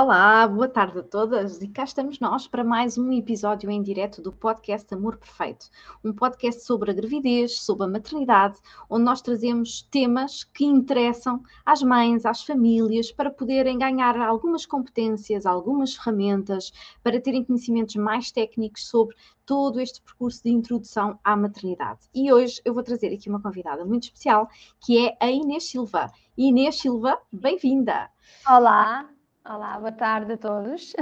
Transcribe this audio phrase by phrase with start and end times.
[0.00, 4.22] Olá, boa tarde a todas e cá estamos nós para mais um episódio em direto
[4.22, 5.66] do podcast Amor Perfeito,
[6.04, 11.82] um podcast sobre a gravidez, sobre a maternidade, onde nós trazemos temas que interessam às
[11.82, 18.86] mães, às famílias, para poderem ganhar algumas competências, algumas ferramentas, para terem conhecimentos mais técnicos
[18.86, 22.02] sobre todo este percurso de introdução à maternidade.
[22.14, 26.08] E hoje eu vou trazer aqui uma convidada muito especial, que é a Inês Silva.
[26.36, 28.08] Inês Silva, bem-vinda!
[28.46, 29.08] Olá,
[29.50, 30.92] Olá, boa tarde a todos.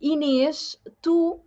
[0.00, 1.38] Inês, tu,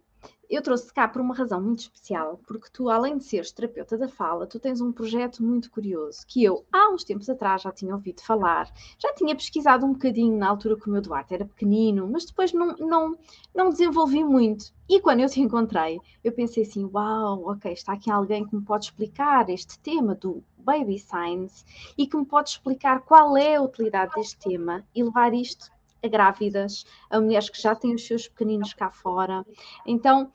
[0.47, 4.07] eu trouxe cá por uma razão muito especial, porque tu, além de seres terapeuta da
[4.07, 7.95] fala, tu tens um projeto muito curioso que eu, há uns tempos atrás, já tinha
[7.95, 12.07] ouvido falar, já tinha pesquisado um bocadinho na altura que o meu Duarte era pequenino,
[12.07, 13.17] mas depois não, não,
[13.51, 14.71] não desenvolvi muito.
[14.87, 18.61] E quando eu te encontrei, eu pensei assim: uau, ok, está aqui alguém que me
[18.61, 21.65] pode explicar este tema do baby science
[21.97, 25.73] e que me pode explicar qual é a utilidade deste tema e levar isto
[26.05, 29.45] a grávidas, a mulheres que já têm os seus pequeninos cá fora.
[29.85, 30.31] Então,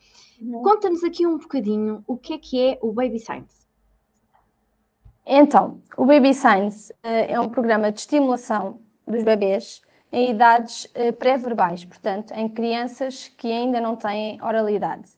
[0.63, 3.61] conta-nos aqui um bocadinho o que é que é o Baby Science.
[5.25, 11.13] Então, o Baby Science uh, é um programa de estimulação dos bebês em idades uh,
[11.13, 15.09] pré-verbais, portanto, em crianças que ainda não têm oralidade.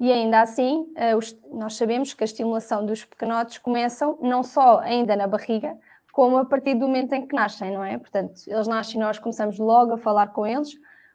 [0.00, 5.14] E ainda assim, os, nós sabemos que a estimulação dos pequenotes começam não só ainda
[5.14, 5.78] na barriga,
[6.12, 7.96] como a partir do momento em que nascem, não é?
[7.96, 10.68] Portanto, eles nascem e nós começamos logo a falar com eles,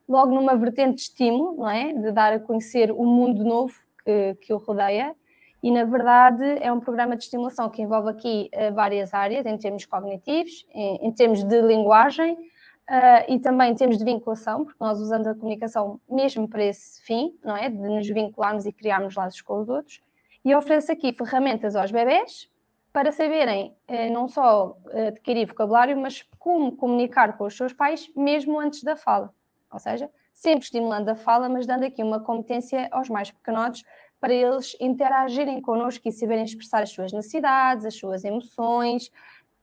[0.09, 1.93] logo numa vertente de estímulo, não é?
[1.93, 5.15] De dar a conhecer o mundo novo que, que o rodeia.
[5.61, 9.57] E, na verdade, é um programa de estimulação que envolve aqui uh, várias áreas, em
[9.57, 14.77] termos cognitivos, em, em termos de linguagem uh, e também em termos de vinculação, porque
[14.79, 17.69] nós usamos a comunicação mesmo para esse fim, não é?
[17.69, 20.01] De nos vincularmos e criarmos laços com os outros.
[20.43, 22.49] E oferece aqui ferramentas aos bebés
[22.97, 28.11] para saberem eh, não só eh, adquirir vocabulário, mas como comunicar com os seus pais
[28.15, 29.31] mesmo antes da fala.
[29.71, 33.83] Ou seja, sempre estimulando a fala, mas dando aqui uma competência aos mais pequenotes
[34.19, 39.11] para eles interagirem connosco e saberem expressar as suas necessidades, as suas emoções,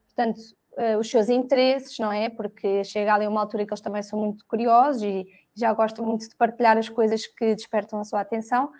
[0.05, 0.39] portanto,
[0.77, 2.29] eh, os seus interesses, não é?
[2.29, 6.29] Porque chega ali uma altura que eles também são muito curiosos e já gostam muito
[6.29, 8.71] de partilhar as coisas que despertam a sua atenção,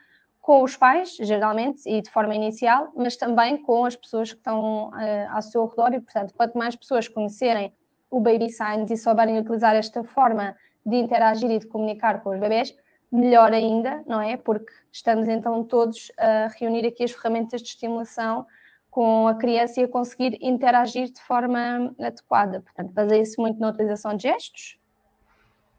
[0.46, 4.90] com os pais, geralmente, e de forma inicial, mas também com as pessoas que estão
[4.90, 4.94] uh,
[5.32, 7.74] ao seu redor e, portanto, quanto mais pessoas conhecerem
[8.12, 10.56] o Baby Science e souberem utilizar esta forma
[10.86, 12.76] de interagir e de comunicar com os bebés,
[13.12, 14.38] melhor ainda, não é?
[14.38, 18.46] Porque estamos então todos a reunir aqui as ferramentas de estimulação
[18.92, 22.62] com a criança e a conseguir interagir de forma adequada.
[22.62, 24.78] Portanto, baseia-se muito na utilização de gestos,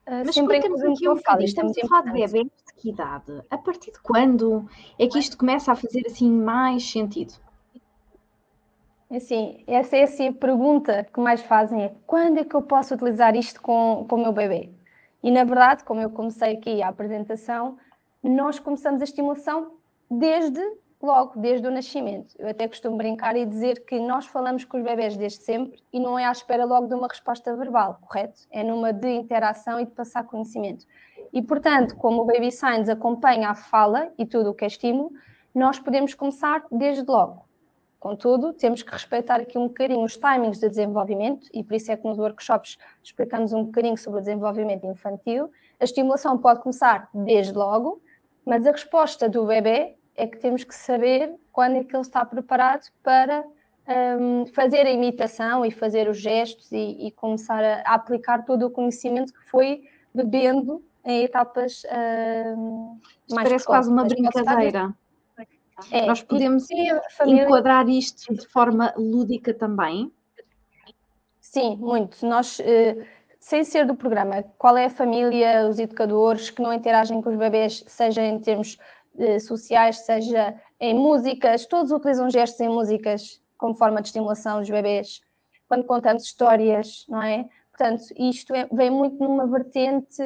[0.06, 3.42] Uh, Mas explica-nos aqui um bocadinho, estamos a falar de bebês de que idade?
[3.50, 4.68] A partir de quando
[4.98, 7.34] é que isto começa a fazer assim mais sentido?
[9.10, 12.94] Assim, essa é assim, a pergunta que mais fazem é quando é que eu posso
[12.94, 14.70] utilizar isto com, com o meu bebê?
[15.22, 17.76] E na verdade, como eu comecei aqui a apresentação,
[18.22, 19.72] nós começamos a estimulação
[20.08, 20.60] desde
[21.06, 22.34] logo, desde o nascimento.
[22.38, 25.98] Eu até costumo brincar e dizer que nós falamos com os bebés desde sempre e
[25.98, 28.42] não é à espera logo de uma resposta verbal, correto?
[28.50, 30.84] É numa de interação e de passar conhecimento.
[31.32, 35.12] E, portanto, como o Baby Signs acompanha a fala e tudo o que é estímulo,
[35.54, 37.46] nós podemos começar desde logo.
[37.98, 41.96] Contudo, temos que respeitar aqui um bocadinho os timings de desenvolvimento e por isso é
[41.96, 45.50] que nos workshops explicamos um bocadinho sobre o desenvolvimento infantil.
[45.80, 48.00] A estimulação pode começar desde logo,
[48.44, 52.24] mas a resposta do bebê é que temos que saber quando é que ele está
[52.24, 53.44] preparado para
[54.20, 58.66] um, fazer a imitação e fazer os gestos e, e começar a, a, aplicar todo
[58.66, 59.84] o conhecimento que foi
[60.14, 61.82] bebendo em etapas
[62.56, 62.98] um,
[63.30, 64.94] mais Parece quase uma brincadeira.
[65.90, 66.66] É, Nós podemos
[67.16, 67.44] família...
[67.44, 70.10] enquadrar isto de forma lúdica também?
[71.38, 72.26] Sim, muito.
[72.26, 73.06] Nós, eh,
[73.38, 77.36] sem ser do programa, qual é a família, os educadores que não interagem com os
[77.36, 78.78] bebês, seja em termos
[79.18, 84.70] eh, sociais, seja em músicas, todos utilizam gestos em músicas como forma de estimulação dos
[84.70, 85.20] bebês,
[85.68, 87.48] quando contamos histórias, não é?
[87.70, 90.22] Portanto, isto é, vem muito numa vertente,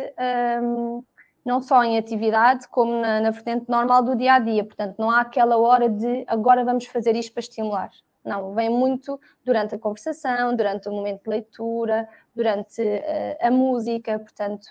[0.63, 1.03] um,
[1.45, 4.65] não só em atividade, como na, na, vertente normal do dia a dia.
[4.65, 7.91] Portanto, não há aquela hora de agora vamos fazer isto para estimular.
[8.25, 14.19] Não, vem muito durante a conversação, durante o momento de leitura, durante uh, a música,
[14.19, 14.67] portanto,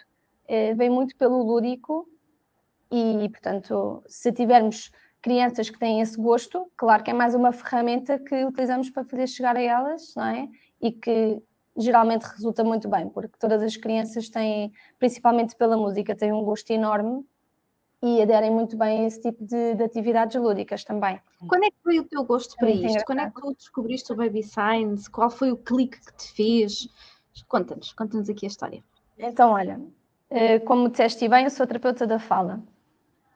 [0.45, 2.07] uh, vem muito pelo lúdico
[2.91, 4.91] e, portanto, se tivermos
[5.21, 9.27] crianças que têm esse gosto, claro que é mais uma ferramenta que utilizamos para fazer
[9.27, 10.49] chegar a elas, não é?
[10.81, 11.41] E que
[11.77, 16.71] geralmente resulta muito bem, porque todas as crianças têm, principalmente pela música, têm um gosto
[16.71, 17.23] enorme
[18.01, 21.19] e aderem muito bem a esse tipo de, de atividades lúdicas também.
[21.47, 23.05] Quando é que foi o teu gosto para é isto?
[23.05, 25.09] Quando é que tu descobriste o Baby Science?
[25.09, 26.87] Qual foi o clique que te fez?
[27.47, 28.83] Conta-nos, conta-nos aqui a história.
[29.17, 29.79] Então, olha,
[30.31, 32.61] Uh, como disseste bem, eu sou terapeuta da fala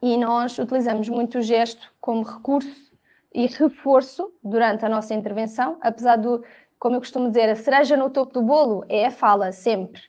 [0.03, 2.91] e nós utilizamos muito o gesto como recurso
[3.33, 6.43] e reforço durante a nossa intervenção, apesar do,
[6.77, 10.01] como eu costumo dizer, a cereja no topo do bolo é a fala, sempre.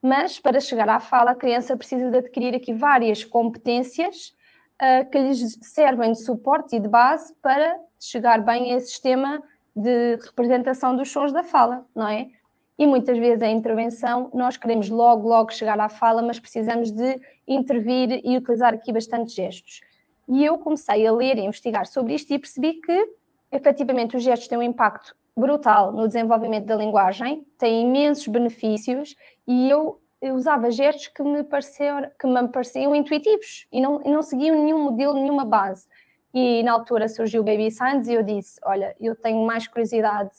[0.00, 4.34] Mas para chegar à fala, a criança precisa de adquirir aqui várias competências
[4.80, 9.42] uh, que lhes servem de suporte e de base para chegar bem a esse sistema
[9.76, 12.30] de representação dos sons da fala, não é?
[12.78, 17.20] E muitas vezes a intervenção, nós queremos logo, logo chegar à fala, mas precisamos de
[17.46, 19.80] intervir e utilizar aqui bastante gestos.
[20.28, 23.08] E eu comecei a ler e investigar sobre isto e percebi que,
[23.50, 29.16] efetivamente, os gestos têm um impacto brutal no desenvolvimento da linguagem, têm imensos benefícios
[29.46, 34.22] e eu, eu usava gestos que me, pareciam, que me pareciam intuitivos e não, não
[34.22, 35.86] seguiam nenhum modelo, nenhuma base.
[36.34, 40.30] E na altura surgiu o Baby Signs e eu disse: Olha, eu tenho mais curiosidade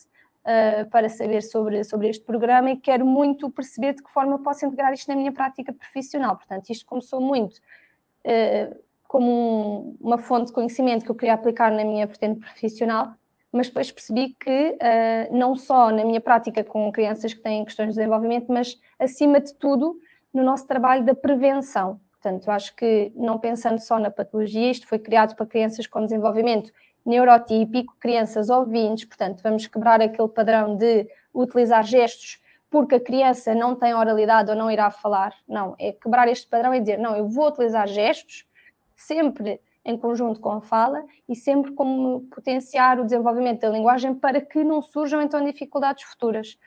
[0.44, 4.66] uh, para saber sobre, sobre este programa e quero muito perceber de que forma posso
[4.66, 6.36] integrar isto na minha prática profissional.
[6.36, 8.76] Portanto, isto começou muito uh,
[9.08, 13.14] como um, uma fonte de conhecimento que eu queria aplicar na minha vertente profissional,
[13.52, 17.90] mas depois percebi que uh, não só na minha prática com crianças que têm questões
[17.90, 20.00] de desenvolvimento, mas acima de tudo
[20.34, 22.00] no nosso trabalho da prevenção.
[22.14, 26.72] Portanto, acho que não pensando só na patologia, isto foi criado para crianças com desenvolvimento
[27.06, 33.76] neurotípico, crianças ouvintes, portanto, vamos quebrar aquele padrão de utilizar gestos porque a criança não
[33.76, 35.36] tem oralidade ou não irá falar.
[35.48, 38.48] Não, é quebrar este padrão e dizer, não, eu vou utilizar gestos
[38.96, 44.42] sempre em conjunto com a fala e sempre como potenciar o desenvolvimento da linguagem para
[44.42, 46.58] que não surjam então dificuldades futuras.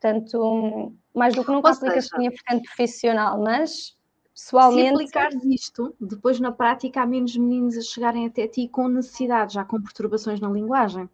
[0.00, 3.96] Portanto, mais do que nunca aplica-se a minha profissional, mas
[4.34, 4.88] pessoalmente.
[4.88, 9.54] Se aplicares isto, depois na prática há menos meninos a chegarem até ti com necessidades,
[9.54, 11.08] já com perturbações na linguagem,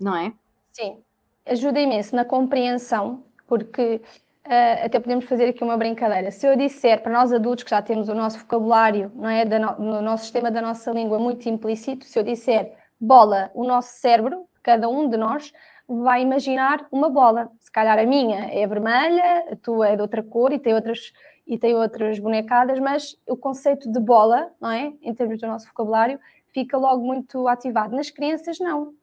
[0.00, 0.32] não é?
[0.72, 0.98] Sim,
[1.46, 4.00] ajuda imenso na compreensão, porque
[4.46, 6.30] Uh, até podemos fazer aqui uma brincadeira.
[6.30, 9.76] Se eu disser para nós adultos que já temos o nosso vocabulário, não é, no,
[9.76, 14.46] no nosso sistema da nossa língua muito implícito, se eu disser bola, o nosso cérebro,
[14.62, 15.52] cada um de nós,
[15.88, 17.50] vai imaginar uma bola.
[17.58, 21.12] Se calhar a minha é vermelha, a tua é de outra cor e tem outras
[21.46, 25.66] e tem outras bonecadas, mas o conceito de bola, não é, em termos do nosso
[25.68, 27.94] vocabulário, fica logo muito ativado.
[27.94, 28.94] Nas crianças não.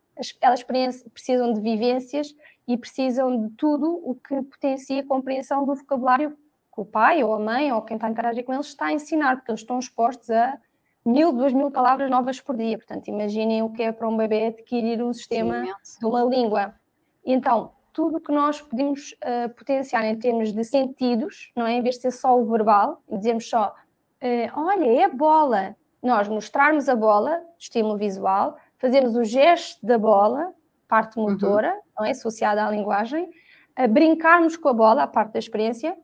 [0.42, 2.36] Elas precisam de vivências
[2.68, 6.38] e precisam de tudo o que potencia a compreensão do vocabulário
[6.74, 8.94] que o pai ou a mãe ou quem está a interagir com eles está a
[8.94, 10.58] ensinar, porque eles estão expostos a
[11.06, 12.78] mil, duas mil palavras novas por dia.
[12.78, 16.74] Portanto, imaginem o que é para um bebê adquirir um sistema Sim, de uma língua.
[17.26, 21.74] Então, tudo que nós podemos uh, potenciar em termos de sentidos, não é?
[21.74, 23.74] Em vez de ser só o verbal, e dizemos só,
[24.22, 25.76] uh, olha, é a bola.
[26.02, 30.54] Nós mostrarmos a bola, estímulo visual, fazermos o gesto da bola,
[30.88, 31.30] parte uhum.
[31.32, 31.82] motora, uhum.
[32.00, 32.12] não é?
[32.12, 33.30] associada à linguagem,
[33.76, 35.96] a brincarmos com a bola, a parte da experiência,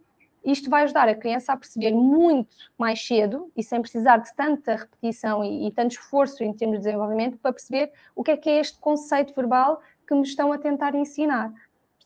[0.44, 4.76] isto vai ajudar a criança a perceber muito mais cedo e sem precisar de tanta
[4.76, 8.50] repetição e, e, tanto esforço em termos de desenvolvimento para perceber o que é que
[8.50, 11.54] é este conceito verbal que me estão a tentar ensinar.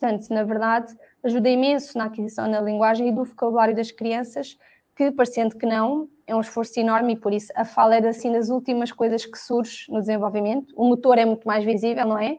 [0.04, 0.94] Portanto, na verdade,
[1.24, 4.58] ajuda imenso na aquisição da linguagem e do vocabulário das crianças,
[4.98, 8.30] que, parecendo que não, é um esforço enorme e por isso a fala é assim
[8.30, 10.74] das últimas coisas que surge no desenvolvimento.
[10.76, 12.38] O motor é muito mais visível, não é?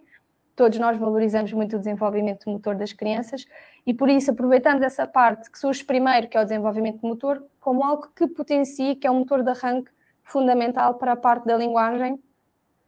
[0.54, 3.46] todos nós valorizamos muito o desenvolvimento motor das crianças
[3.84, 7.82] e por isso aproveitamos essa parte que surge primeiro, que é o desenvolvimento motor, como
[7.82, 9.90] algo que potencia, que é um motor de arranque
[10.22, 12.22] fundamental para a parte da linguagem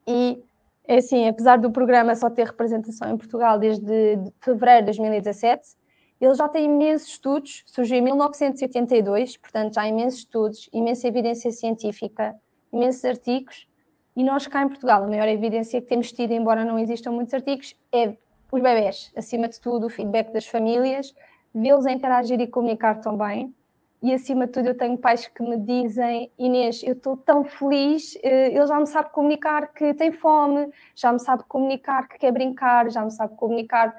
[0.07, 0.45] e
[0.89, 5.77] é assim, apesar do programa só ter representação em Portugal desde fevereiro de 2017,
[6.21, 11.51] ele já tem imensos estudos, surgiu em 1982, portanto já há imensos estudos, imensa evidência
[11.51, 12.35] científica,
[12.73, 13.67] imensos artigos
[14.15, 17.35] e nós cá em Portugal, a maior evidência que temos tido, embora não existam muitos
[17.35, 18.17] artigos, é
[18.51, 21.15] os bebés, acima de tudo, o feedback das famílias,
[21.55, 23.55] vê-los interagir e comunicar tão bem.
[24.03, 28.17] E acima de tudo, eu tenho pais que me dizem: Inês, eu estou tão feliz,
[28.23, 32.33] eh, ele já me sabe comunicar que tem fome, já me sabe comunicar que quer
[32.33, 33.97] brincar, já me sabe comunicar,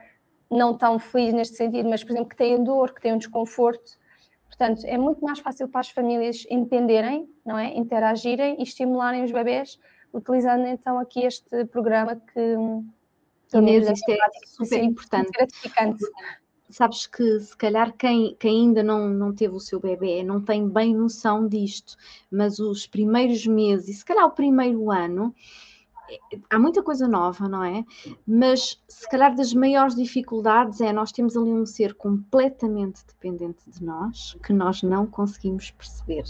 [0.50, 3.98] não tão feliz neste sentido, mas, por exemplo, que tem dor, que tem um desconforto.
[4.46, 7.76] Portanto, é muito mais fácil para as famílias entenderem, não é?
[7.76, 9.80] interagirem e estimularem os bebés
[10.14, 12.56] utilizando então aqui este programa que
[13.54, 15.32] Inês, isto é super importante.
[15.32, 16.04] Gratificante.
[16.70, 20.68] Sabes que se calhar quem, quem ainda não, não teve o seu bebê não tem
[20.68, 21.96] bem noção disto,
[22.30, 25.34] mas os primeiros meses, e se calhar o primeiro ano,
[26.10, 27.86] é, há muita coisa nova, não é?
[28.26, 33.84] Mas se calhar das maiores dificuldades é nós temos ali um ser completamente dependente de
[33.84, 36.26] nós, que nós não conseguimos perceber.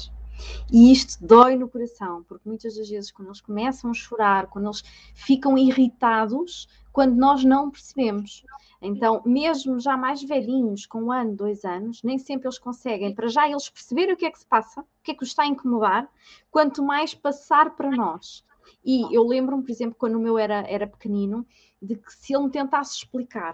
[0.71, 4.65] E isto dói no coração, porque muitas das vezes, quando eles começam a chorar, quando
[4.65, 8.43] eles ficam irritados, quando nós não percebemos.
[8.81, 13.27] Então, mesmo já mais velhinhos, com um ano, dois anos, nem sempre eles conseguem, para
[13.27, 15.43] já eles perceberem o que é que se passa, o que é que os está
[15.43, 16.09] a incomodar,
[16.51, 18.43] quanto mais passar para nós.
[18.83, 21.45] E eu lembro-me, por exemplo, quando o meu era, era pequenino,
[21.81, 23.53] de que se ele me tentasse explicar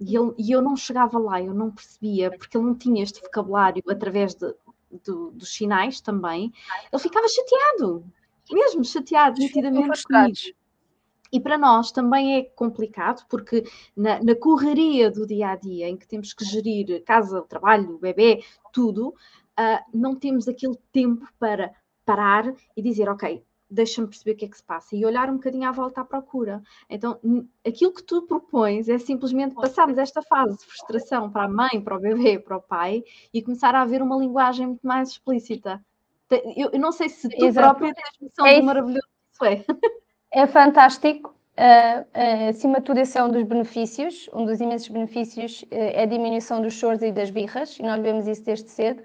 [0.00, 3.20] e, ele, e eu não chegava lá, eu não percebia, porque ele não tinha este
[3.20, 4.54] vocabulário através de,
[5.02, 6.52] de, dos sinais também,
[6.92, 8.04] ele ficava chateado,
[8.50, 10.38] mesmo chateado, nitidamente comigo.
[11.32, 13.64] E para nós também é complicado, porque
[13.96, 18.44] na, na, correria do dia a dia, em que temos que gerir casa, trabalho, bebê,
[18.72, 21.74] tudo, uh, não temos aquele tempo para
[22.04, 25.34] parar e dizer, ok, deixa-me perceber o que é que se passa e olhar um
[25.34, 26.62] bocadinho à volta à procura.
[26.88, 27.18] Então,
[27.66, 31.96] aquilo que tu propões é simplesmente passarmos esta fase de frustração para a mãe, para
[31.96, 33.02] o bebê, para o pai
[33.32, 35.84] e começar a haver uma linguagem muito mais explícita.
[36.56, 37.68] Eu, eu não sei se tu Exato.
[37.68, 39.64] própria tens noção é do maravilhoso que isso é.
[40.36, 41.32] É fantástico.
[41.56, 45.66] Uh, uh, acima de tudo, esse é um dos benefícios, um dos imensos benefícios uh,
[45.70, 49.00] é a diminuição dos choros e das birras, e nós vemos isso desde cedo.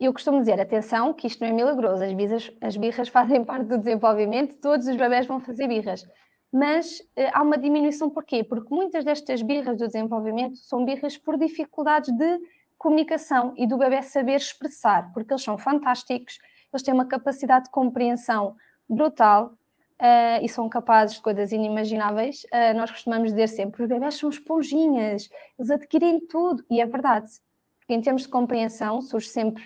[0.00, 3.76] Eu costumo dizer, atenção, que isto não é milagroso, as as birras fazem parte do
[3.76, 6.06] desenvolvimento, todos os bebés vão fazer birras.
[6.50, 8.42] Mas uh, há uma diminuição, porquê?
[8.42, 12.40] Porque muitas destas birras do desenvolvimento são birras por dificuldades de
[12.78, 16.38] comunicação e do bebê saber expressar, porque eles são fantásticos,
[16.72, 18.56] eles têm uma capacidade de compreensão
[18.88, 19.52] brutal
[20.00, 22.44] uh, e são capazes de coisas inimagináveis.
[22.44, 25.28] Uh, nós costumamos dizer sempre: os bebés são esponjinhas,
[25.58, 27.30] eles adquirem tudo, e é verdade.
[27.78, 29.62] Porque em termos de compreensão, surge sempre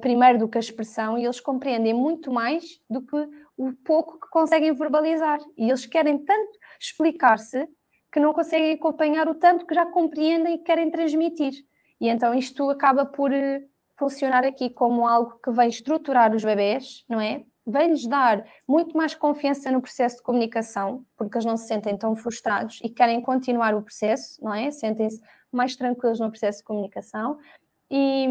[0.00, 3.16] primeiro do que a expressão e eles compreendem muito mais do que
[3.56, 5.38] o pouco que conseguem verbalizar.
[5.56, 7.68] E eles querem tanto explicar-se
[8.12, 11.52] que não conseguem acompanhar o tanto que já compreendem e querem transmitir.
[12.00, 13.62] E então isto acaba por uh,
[13.98, 17.44] funcionar aqui como algo que vem estruturar os bebés, não é?
[17.66, 22.16] Vem-lhes dar muito mais confiança no processo de comunicação, porque eles não se sentem tão
[22.16, 24.70] frustrados e querem continuar o processo, não é?
[24.70, 25.20] Sentem-se
[25.52, 27.38] mais tranquilos no processo de comunicação.
[27.90, 28.26] E,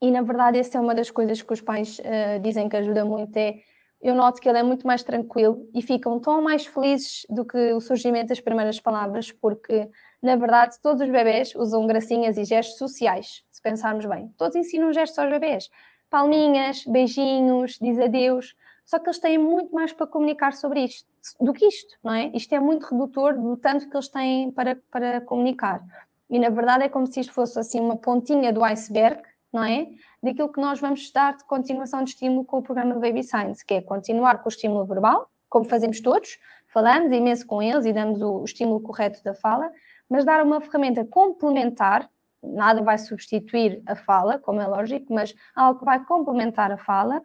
[0.00, 3.04] e na verdade, essa é uma das coisas que os pais uh, dizem que ajuda
[3.04, 3.36] muito.
[3.36, 3.60] É,
[4.00, 7.72] eu noto que ele é muito mais tranquilo e ficam tão mais felizes do que
[7.74, 9.90] o surgimento das primeiras palavras, porque
[10.22, 14.32] na verdade todos os bebés usam gracinhas e gestos sociais, se pensarmos bem.
[14.38, 15.68] Todos ensinam gestos aos bebés.
[16.08, 18.56] Palminhas, beijinhos, diz adeus.
[18.86, 22.30] Só que eles têm muito mais para comunicar sobre isto do que isto, não é?
[22.34, 25.84] Isto é muito redutor do tanto que eles têm para, para comunicar.
[26.30, 29.88] E na verdade é como se isto fosse assim uma pontinha do iceberg não é?
[30.22, 33.74] Daquilo que nós vamos dar de continuação de estímulo com o programa Baby Science, que
[33.74, 36.38] é continuar com o estímulo verbal, como fazemos todos,
[36.68, 39.70] falamos imenso com eles e damos o estímulo correto da fala,
[40.08, 42.08] mas dar uma ferramenta complementar,
[42.42, 47.20] nada vai substituir a fala, como é lógico, mas algo que vai complementar a fala,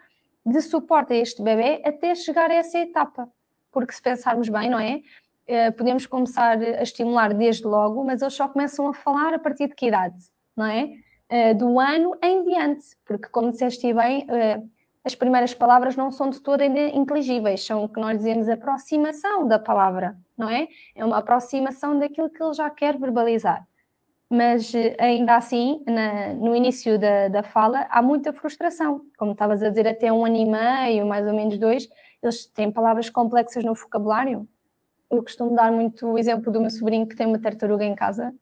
[0.46, 3.30] de suporte a este bebê até chegar a essa etapa.
[3.72, 5.02] Porque se pensarmos bem, não é?
[5.48, 9.68] Eh, podemos começar a estimular desde logo, mas eles só começam a falar a partir
[9.68, 10.18] de que idade,
[10.56, 10.90] não é?
[11.32, 14.70] Uh, do ano em diante, porque, como disseste bem, uh,
[15.06, 19.60] as primeiras palavras não são de todo inteligíveis, são o que nós dizemos aproximação da
[19.60, 20.68] palavra, não é?
[20.96, 23.68] É uma aproximação daquilo que ele já quer verbalizar.
[24.28, 29.02] Mas eh, ainda assim, na, no início da, da fala, há muita frustração.
[29.16, 31.88] Como estavas a dizer, até um ano e meio, mais ou menos dois,
[32.24, 34.48] eles têm palavras complexas no vocabulário.
[35.12, 38.34] Eu costumo dar muito o exemplo do meu sobrinho que tem uma tartaruga em casa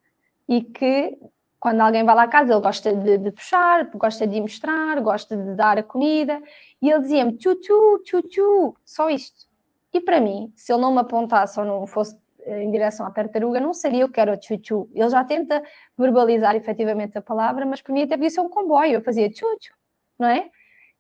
[0.48, 1.18] e que
[1.64, 5.38] quando alguém vai lá à casa, ele gosta de, de, puxar, gosta de mostrar, gosta
[5.38, 6.42] de dar a comida,
[6.82, 9.48] e ele dizia-me tchu-tchu, tchu-tchu, só isto.
[9.94, 13.12] E para mim, se ele não me apontasse ou não fosse eh, em direção à
[13.12, 14.90] tartaruga, não seria o que era o tchu-tchu.
[14.94, 15.64] Ele já tenta
[15.98, 19.74] verbalizar efetivamente a palavra, mas para mim até podia ser um comboio, eu fazia tchu-tchu,
[20.20, 20.50] não é?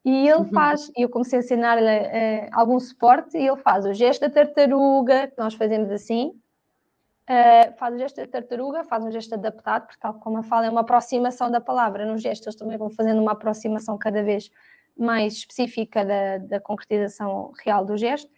[0.05, 0.45] E ele uhum.
[0.45, 5.27] faz, eu comecei a ensinar-lhe uh, algum suporte, e ele faz o gesto da tartaruga,
[5.27, 6.31] que nós fazemos assim,
[7.23, 10.65] Uh, faz o gesto da tartaruga, faz um gesto adaptado, porque tal como a fala
[10.65, 14.51] é uma aproximação da palavra, nos gestos eles também vão fazendo uma aproximação cada vez
[14.97, 18.29] mais específica da, da concretização real do gesto,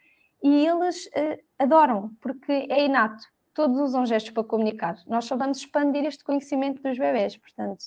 [0.43, 3.23] e eles uh, adoram, porque é inato,
[3.55, 7.85] todos usam gestos para comunicar, nós só vamos expandir este conhecimento dos bebés, portanto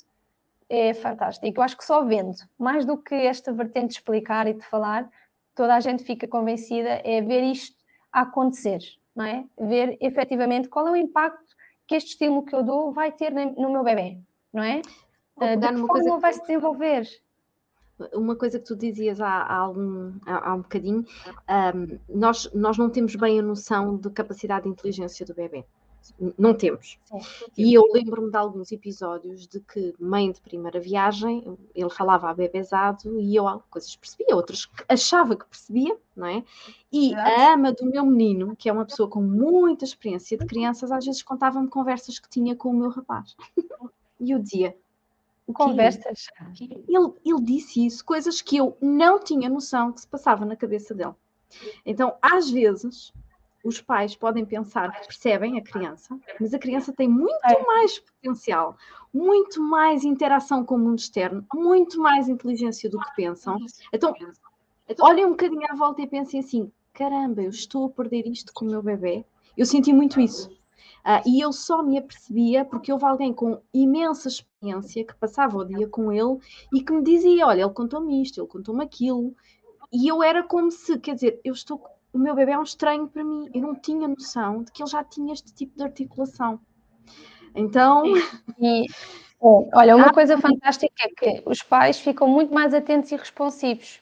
[0.68, 4.54] é fantástico, eu acho que só vendo, mais do que esta vertente de explicar e
[4.54, 5.08] de falar,
[5.54, 7.76] toda a gente fica convencida, é ver isto
[8.12, 8.80] acontecer,
[9.18, 9.44] não é?
[9.58, 11.56] Ver efetivamente qual é o impacto
[11.88, 14.16] que este estímulo que eu dou vai ter no meu bebê,
[14.52, 14.80] não é?
[15.36, 16.20] Uh, de que forma que...
[16.20, 17.08] vai se desenvolver?
[18.14, 21.04] Uma coisa que tu dizias há, há, algum, há, há um bocadinho,
[21.74, 25.64] um, nós, nós não temos bem a noção de capacidade de inteligência do bebê.
[26.38, 26.98] Não temos.
[27.56, 32.34] E eu lembro-me de alguns episódios de que, mãe de primeira viagem, ele falava a
[32.34, 36.44] bebezado e eu coisas percebia, outras achava que percebia, não é?
[36.90, 40.90] E a ama do meu menino, que é uma pessoa com muita experiência de crianças,
[40.90, 43.36] às vezes contava-me conversas que tinha com o meu rapaz.
[44.20, 44.74] E eu dizia,
[45.52, 46.26] Conversas.
[46.60, 50.94] Ele, ele disse isso, coisas que eu não tinha noção que se passava na cabeça
[50.94, 51.14] dele.
[51.86, 53.12] Então, às vezes,
[53.64, 57.62] os pais podem pensar que percebem a criança, mas a criança tem muito é.
[57.64, 58.76] mais potencial,
[59.12, 63.58] muito mais interação com o mundo externo, muito mais inteligência do que pensam.
[63.92, 64.14] Então,
[64.88, 68.52] então olhem um bocadinho à volta e pensem assim: caramba, eu estou a perder isto
[68.52, 69.24] com o meu bebê.
[69.56, 70.48] Eu senti muito isso.
[70.98, 75.64] Uh, e eu só me apercebia porque houve alguém com imensa experiência que passava o
[75.64, 76.38] dia com ele
[76.72, 79.34] e que me dizia: Olha, ele contou-me isto, ele contou-me aquilo.
[79.92, 81.82] E eu era como se, quer dizer, eu estou.
[82.12, 83.48] O meu bebê é um estranho para mim.
[83.54, 86.60] Eu não tinha noção de que ele já tinha este tipo de articulação.
[87.54, 88.04] Então.
[88.58, 88.86] E,
[89.40, 94.00] olha, uma coisa fantástica é que os pais ficam muito mais atentos e responsivos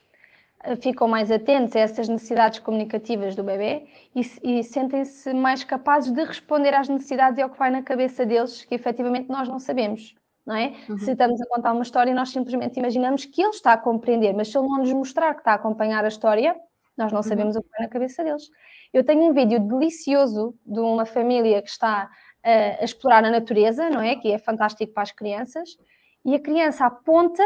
[0.80, 6.24] ficam mais atentos a essas necessidades comunicativas do bebê e, e sentem-se mais capazes de
[6.24, 10.14] responder às necessidades e ao que vai na cabeça deles, que efetivamente nós não sabemos.
[10.44, 10.74] Não é?
[10.88, 10.98] Uhum.
[10.98, 14.48] Se estamos a contar uma história, nós simplesmente imaginamos que ele está a compreender, mas
[14.48, 16.56] se ele não nos mostrar que está a acompanhar a história,
[16.96, 17.22] nós não uhum.
[17.22, 17.60] sabemos uhum.
[17.60, 18.50] o que vai na cabeça deles.
[18.92, 22.04] Eu tenho um vídeo delicioso de uma família que está
[22.44, 24.16] uh, a explorar a natureza, não é?
[24.16, 25.76] Que é fantástico para as crianças,
[26.24, 27.42] e a criança aponta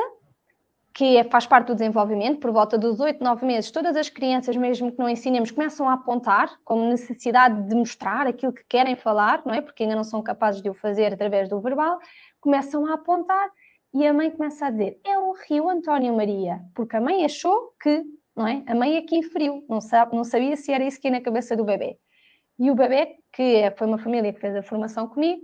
[0.93, 4.57] que é, faz parte do desenvolvimento, por volta dos 8, 9 meses, todas as crianças,
[4.57, 9.43] mesmo que não ensinemos, começam a apontar como necessidade de mostrar aquilo que querem falar,
[9.47, 9.61] não é?
[9.61, 11.99] Porque ainda não são capazes de o fazer através do verbal,
[12.41, 13.51] começam a apontar
[13.93, 17.73] e a mãe começa a dizer: é o rio António Maria, porque a mãe achou
[17.81, 18.05] que,
[18.41, 18.65] não é?
[18.67, 21.55] A mãe aqui inferiu, não, sabe, não sabia se era isso que ia na cabeça
[21.55, 21.99] do bebê.
[22.59, 25.43] E o bebê, que é, foi uma família que fez a formação comigo,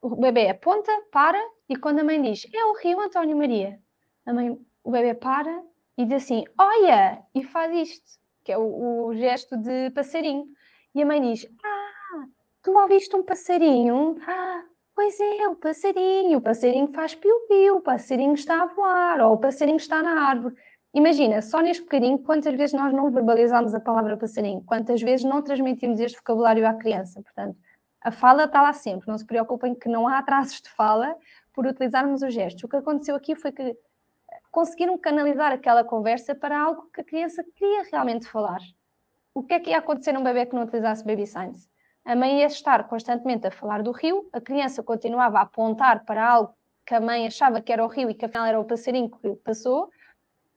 [0.00, 3.80] o bebê aponta, para, e quando a mãe diz: é o rio António Maria,
[4.24, 5.62] a mãe o bebê para
[5.96, 7.20] e diz assim: Olha!
[7.34, 8.06] E faz isto,
[8.44, 10.46] que é o, o gesto de passarinho.
[10.94, 12.24] E a mãe diz: Ah,
[12.62, 14.16] tu ouviste um passarinho?
[14.28, 14.62] Ah,
[14.94, 16.38] pois é, o passarinho.
[16.38, 20.54] O passarinho faz piu-piu, o passarinho está a voar, ou o passarinho está na árvore.
[20.94, 25.42] Imagina, só neste bocadinho, quantas vezes nós não verbalizamos a palavra passarinho, quantas vezes não
[25.42, 27.22] transmitimos este vocabulário à criança.
[27.22, 27.58] Portanto,
[28.00, 31.14] a fala está lá sempre, não se preocupem que não há atrasos de fala
[31.52, 32.64] por utilizarmos os gestos.
[32.64, 33.76] O que aconteceu aqui foi que
[34.50, 38.60] conseguiram canalizar aquela conversa para algo que a criança queria realmente falar.
[39.34, 41.68] O que é que ia acontecer num bebê que não utilizasse baby signs?
[42.04, 46.26] A mãe ia estar constantemente a falar do rio, a criança continuava a apontar para
[46.26, 46.54] algo
[46.86, 49.36] que a mãe achava que era o rio e que afinal era o passarinho que
[49.44, 49.90] passou,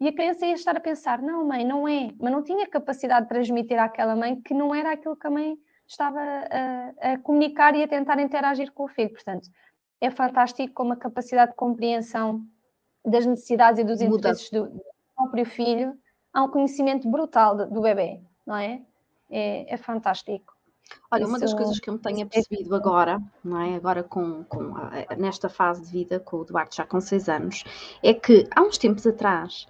[0.01, 3.27] e a criança ia estar a pensar: não, mãe, não é, mas não tinha capacidade
[3.27, 5.55] de transmitir àquela mãe que não era aquilo que a mãe
[5.87, 9.11] estava a, a comunicar e a tentar interagir com o filho.
[9.11, 9.47] Portanto,
[10.01, 12.43] é fantástico como a capacidade de compreensão
[13.05, 14.81] das necessidades e dos interesses do, do,
[15.15, 15.95] próprio filho,
[16.33, 18.81] há um conhecimento brutal do, do bebê, não é?
[19.29, 20.50] É, é fantástico.
[21.11, 23.75] Olha, uma das coisas que eu me tenho percebido agora, não é?
[23.75, 27.63] Agora com, com a, nesta fase de vida, com o Duarte já com seis anos,
[28.01, 29.67] é que há uns tempos atrás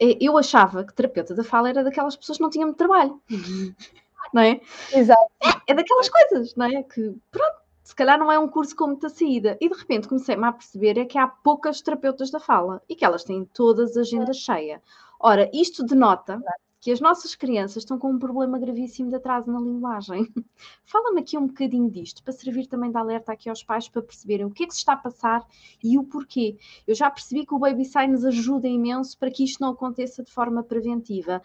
[0.00, 3.20] é, eu achava que terapeuta da fala era daquelas pessoas que não tinham trabalho.
[4.32, 4.60] não é?
[4.92, 5.30] Exato.
[5.42, 6.82] É, é daquelas coisas, não é?
[6.82, 9.56] Que pronto, se calhar não é um curso com muita saída.
[9.60, 13.04] E de repente comecei-me a perceber é que há poucas terapeutas da fala e que
[13.04, 14.82] elas têm todas a agenda cheia.
[15.20, 16.40] Ora, isto denota
[16.84, 20.30] que as nossas crianças estão com um problema gravíssimo de atraso na linguagem.
[20.84, 24.44] Fala-me aqui um bocadinho disto, para servir também de alerta aqui aos pais para perceberem
[24.44, 25.42] o que é que se está a passar
[25.82, 26.58] e o porquê.
[26.86, 30.30] Eu já percebi que o Baby Signs ajuda imenso para que isto não aconteça de
[30.30, 31.40] forma preventiva.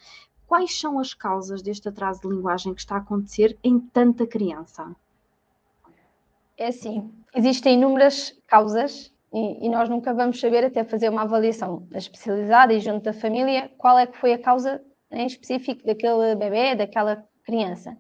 [0.46, 4.94] Quais são as causas deste atraso de linguagem que está a acontecer em tanta criança?
[6.58, 11.88] É assim, existem inúmeras causas e, e, nós nunca vamos saber até fazer uma avaliação
[11.94, 16.76] especializada e junto da família qual é que foi a causa em específico daquele bebê,
[16.76, 17.98] daquela criança.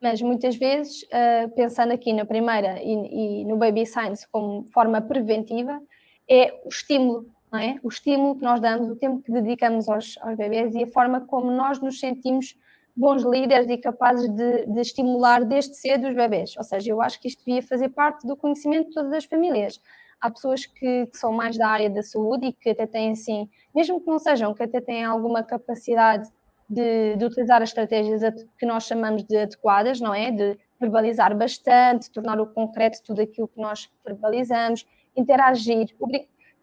[0.00, 5.80] Mas muitas vezes, uh, pensando aqui na primeira e, no Baby Science como forma preventiva,
[6.28, 7.78] é o estímulo, não é?
[7.82, 11.20] O estímulo que nós damos, o tempo que dedicamos aos, aos bebés e a forma
[11.20, 12.56] como nós nos sentimos
[12.96, 16.56] bons líderes e capazes de, de, estimular desde cedo os bebés.
[16.56, 19.80] Ou seja, eu acho que isto devia fazer parte do conhecimento de todas as famílias.
[20.20, 23.48] Há pessoas que, que, são mais da área da saúde e que até têm, assim,
[23.74, 26.28] mesmo que não sejam, que até têm alguma capacidade
[26.72, 28.22] de, de utilizar as estratégias
[28.58, 30.30] que nós chamamos de adequadas, não é?
[30.30, 35.94] De verbalizar bastante, tornar o concreto tudo aquilo que nós verbalizamos, interagir.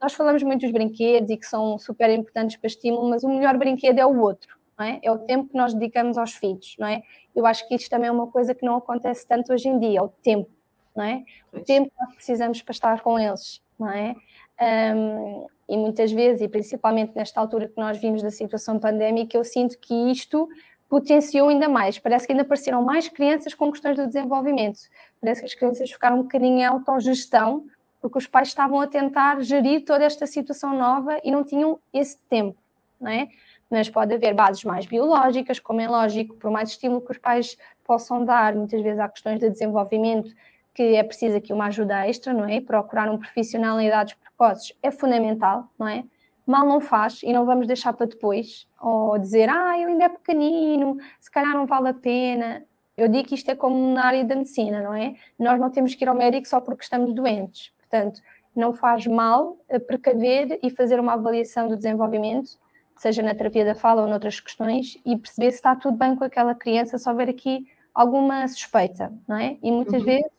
[0.01, 3.57] Nós falamos muito dos brinquedos e que são super importantes para estímulo, mas o melhor
[3.57, 4.99] brinquedo é o outro não é?
[5.03, 7.03] É o tempo que nós dedicamos aos filhos, não é?
[7.35, 9.99] Eu acho que isto também é uma coisa que não acontece tanto hoje em dia,
[9.99, 10.49] é o tempo.
[10.95, 11.23] não é?
[11.51, 14.15] O tempo que nós precisamos para estar com eles, não é?
[14.61, 19.43] Um, e muitas vezes, e principalmente nesta altura que nós vimos da situação pandémica, eu
[19.43, 20.49] sinto que isto
[20.89, 21.99] potenciou ainda mais.
[21.99, 24.79] Parece que ainda apareceram mais crianças com questões do desenvolvimento.
[25.21, 27.65] Parece que as crianças ficaram um bocadinho em autogestão,
[28.01, 32.17] porque os pais estavam a tentar gerir toda esta situação nova e não tinham esse
[32.27, 32.57] tempo,
[32.99, 33.27] não é?
[33.69, 37.55] Mas pode haver bases mais biológicas, como é lógico, por mais estímulo que os pais
[37.83, 40.33] possam dar, muitas vezes há questões de desenvolvimento
[40.73, 42.61] que é preciso aqui uma ajuda extra, não é?
[42.61, 46.05] Procurar um profissional em idades precoces é fundamental, não é?
[46.47, 50.09] Mal não faz e não vamos deixar para depois, ou dizer, ah, ele ainda é
[50.09, 52.65] pequenino, se calhar não vale a pena.
[52.97, 55.15] Eu digo que isto é como na área da medicina, não é?
[55.37, 57.71] Nós não temos que ir ao médico só porque estamos doentes.
[57.77, 58.21] Portanto,
[58.55, 62.57] não faz mal precaver e fazer uma avaliação do desenvolvimento,
[62.97, 66.23] seja na terapia da fala ou noutras questões, e perceber se está tudo bem com
[66.23, 69.57] aquela criança, se houver aqui alguma suspeita, não é?
[69.61, 70.05] E muitas uhum.
[70.05, 70.31] vezes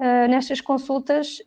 [0.00, 1.38] uh, nestas consultas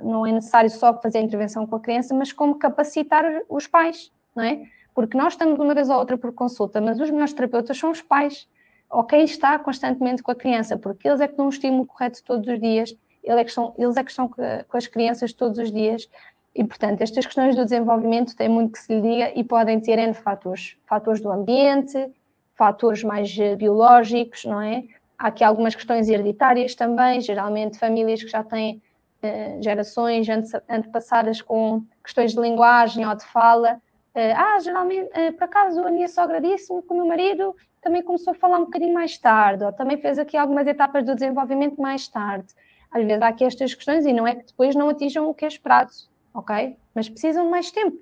[0.00, 4.12] não é necessário só fazer a intervenção com a criança, mas como capacitar os pais,
[4.36, 4.62] não é?
[4.94, 8.02] Porque nós estamos uma vez ou outra por consulta, mas os melhores terapeutas são os
[8.02, 8.46] pais,
[8.90, 12.22] ou quem está constantemente com a criança, porque eles é que dão um estímulo correto
[12.22, 12.94] todos os dias,
[13.24, 16.08] eles é que estão, eles é que estão com as crianças todos os dias,
[16.54, 19.98] e, portanto, estas questões do desenvolvimento têm muito que se lhe diga e podem ter
[19.98, 20.76] N fatores.
[20.86, 22.10] Fatores do ambiente,
[22.54, 24.84] fatores mais eh, biológicos, não é?
[25.22, 28.82] Há aqui algumas questões hereditárias também, geralmente famílias que já têm
[29.22, 30.26] eh, gerações
[30.68, 33.80] antepassadas com questões de linguagem ou de fala.
[34.16, 38.02] Eh, ah, geralmente, eh, por acaso, a minha sogra disse-me que o meu marido também
[38.02, 41.80] começou a falar um bocadinho mais tarde, ou também fez aqui algumas etapas do desenvolvimento
[41.80, 42.48] mais tarde.
[42.90, 45.44] Às vezes há aqui estas questões e não é que depois não atinjam o que
[45.44, 45.92] é esperado,
[46.34, 46.76] ok?
[46.96, 47.96] Mas precisam de mais tempo.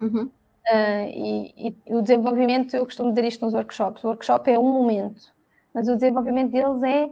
[0.00, 0.24] Uhum.
[0.24, 4.72] Uh, e, e, o desenvolvimento, eu costumo dizer isto nos workshops: o workshop é um
[4.72, 5.37] momento,
[5.78, 7.08] mas o desenvolvimento deles é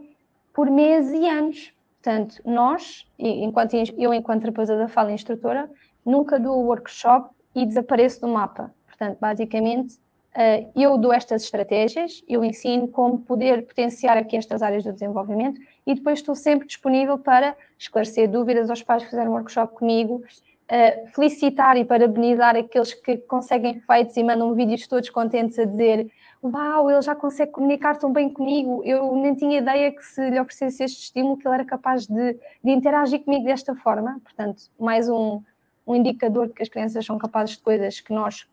[0.53, 1.73] por meses e anos.
[2.03, 5.71] Portanto, nós, enquanto eu, enquanto terapeuta da fala instrutora,
[6.05, 8.73] nunca dou o workshop e desapareço do mapa.
[8.85, 9.97] Portanto, basicamente,
[10.35, 15.61] eh, eu dou estas estratégias, eu ensino como poder potenciar aqui estas áreas do desenvolvimento
[15.85, 20.21] e depois estou sempre disponível para esclarecer dúvidas aos pais que fizeram workshop comigo,
[20.67, 26.11] eh, felicitar e parabenizar aqueles que conseguem feitos e mandam vídeos todos contentes a dizer
[26.43, 30.39] uau, ele já consegue comunicar tão bem comigo, eu nem tinha ideia que se lhe
[30.39, 34.19] oferecesse este estímulo que ele era capaz de, de interagir comigo desta forma.
[34.23, 35.41] Portanto, mais um,
[35.85, 38.47] um indicador de que as crianças são capazes de coisas que nós,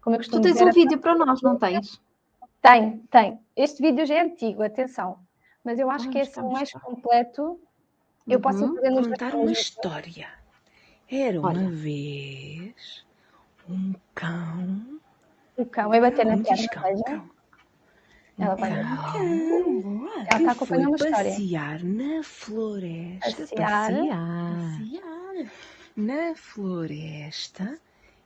[0.00, 2.00] como eu costumo Tu tens dizer, um vídeo para nós, não tens?
[2.60, 3.40] Tem, tem.
[3.56, 5.18] Este vídeo já é antigo, atenção.
[5.64, 7.58] Mas eu acho ah, que esse é o mais completo.
[8.26, 8.42] Eu uhum.
[8.42, 10.28] posso fazer contar uma história.
[11.10, 11.68] Era uma Olha.
[11.68, 13.04] vez
[13.68, 15.00] um cão
[15.56, 17.22] o cão vai bater na perna, veja.
[18.38, 18.70] Ela vai.
[18.70, 20.08] Cão.
[20.30, 21.30] Ela está acompanhando uma história.
[21.30, 23.42] passear na floresta.
[23.42, 23.92] Passear.
[23.92, 25.52] passear.
[25.94, 27.78] Na floresta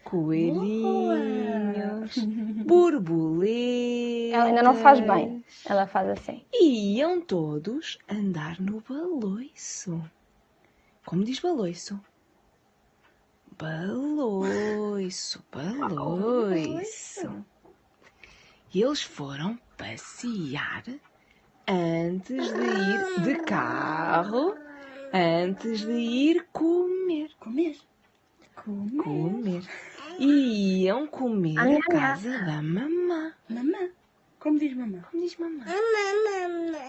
[0.07, 2.15] coelhinhos,
[2.65, 4.33] borboletas.
[4.33, 6.45] Ela ainda não faz bem, ela faz assim.
[6.53, 10.01] E iam todos andar no baloiço.
[11.05, 11.99] Como diz baloiço?
[13.59, 17.43] Baloiço, baloiço.
[18.71, 20.83] E eles foram passear
[21.67, 24.55] antes de ir de carro,
[25.11, 27.31] antes de ir comer.
[27.39, 27.79] Comer?
[28.55, 29.03] Comer.
[29.03, 29.63] comer
[30.19, 33.33] e iam comer na casa da mamã.
[33.49, 33.89] Mamã?
[34.39, 35.01] Como diz mamã?
[35.11, 35.63] Como diz mamã?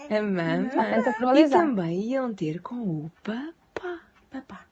[0.09, 0.69] A mamã.
[0.75, 3.99] Ah, e também iam ter com o papá.
[4.29, 4.65] Papá.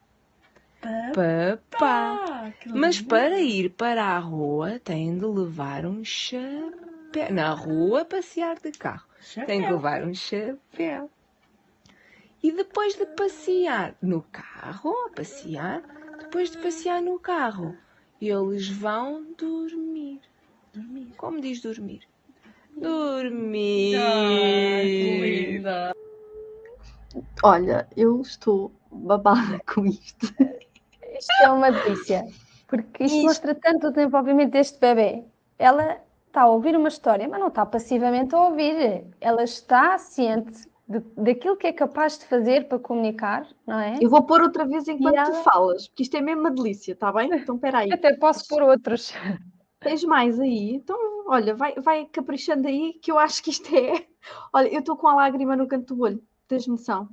[1.14, 2.54] Papá.
[2.68, 7.32] Mas para ir para a rua têm de levar um chapéu.
[7.32, 9.08] Na rua passear de carro.
[9.20, 9.48] Chapéu.
[9.48, 11.10] Têm de levar um chapéu.
[12.42, 15.82] E depois de passear no carro, a passear,
[16.20, 17.76] depois de passear no carro,
[18.22, 20.20] eles vão dormir.
[20.74, 21.14] Dormir.
[21.18, 22.02] Como diz dormir?
[22.76, 23.98] Dormir.
[27.44, 30.28] Olha, eu estou babada com isto.
[31.18, 32.26] Isto é uma delícia,
[32.68, 35.24] porque isto, Isto- mostra tanto o desenvolvimento deste bebê.
[35.58, 39.04] Ela está a ouvir uma história, mas não está passivamente a ouvir.
[39.20, 43.98] Ela está ciente de- daquilo que é capaz de fazer para comunicar, não é?
[44.02, 46.94] Eu vou pôr outra vez enquanto tu ela- falas, porque isto é mesmo uma delícia,
[46.94, 47.30] está bem?
[47.34, 47.90] Então espera aí.
[47.94, 49.12] Até posso pôr outros.
[49.80, 50.76] Tens mais aí?
[50.76, 50.98] Então,
[51.28, 54.06] olha, vai, vai caprichando aí, que eu acho que isto é.
[54.52, 57.08] Olha, eu estou com a lágrima no canto do olho, tens noção?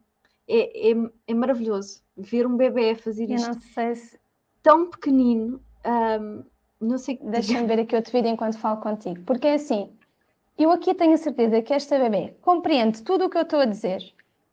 [0.49, 0.95] É, é,
[1.29, 4.19] é maravilhoso ver um bebê fazer Eu isto não sei se.
[4.63, 5.61] tão pequenino.
[5.85, 6.43] ahm,
[6.81, 7.19] não sei.
[7.23, 9.23] Deixa-me ver aqui outro vídeo enquanto falo contigo.
[9.25, 9.91] Porque é assim,
[10.57, 13.65] eu aqui tenho a certeza que esta bebê compreende tudo o que eu estou a
[13.65, 14.01] dizer.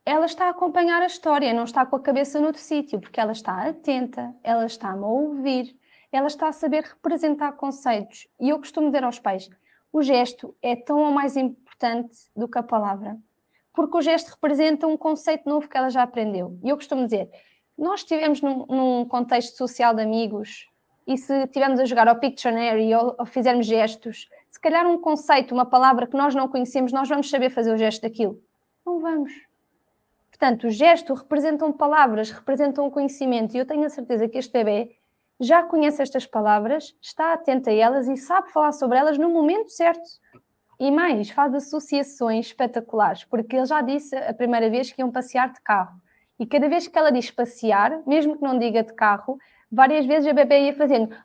[0.03, 3.31] Ela está a acompanhar a história, não está com a cabeça noutro sítio, porque ela
[3.31, 5.75] está atenta, ela está-me a ouvir,
[6.11, 8.27] ela está a saber representar conceitos.
[8.39, 9.47] E eu costumo dizer aos pais:
[9.93, 13.15] o gesto é tão ou mais importante do que a palavra,
[13.71, 16.57] porque o gesto representa um conceito novo que ela já aprendeu.
[16.63, 17.29] E eu costumo dizer:
[17.77, 20.67] nós estivemos num, num contexto social de amigos
[21.05, 24.27] e se estivermos a jogar ao Pictionary ou, ou fizermos gestos,
[24.61, 27.77] se calhar um conceito, uma palavra que nós não conhecemos, nós vamos saber fazer o
[27.77, 28.39] gesto daquilo.
[28.85, 29.31] Não vamos.
[30.29, 34.95] Portanto, o gesto representam palavras, representam conhecimento, e eu tenho a certeza que este bebê
[35.39, 39.71] já conhece estas palavras, está atento a elas e sabe falar sobre elas no momento
[39.71, 40.07] certo.
[40.79, 45.51] E mais, faz associações espetaculares, porque ele já disse a primeira vez que iam passear
[45.51, 45.99] de carro.
[46.39, 49.39] E cada vez que ela diz passear, mesmo que não diga de carro,
[49.71, 51.15] várias vezes a bebê ia fazendo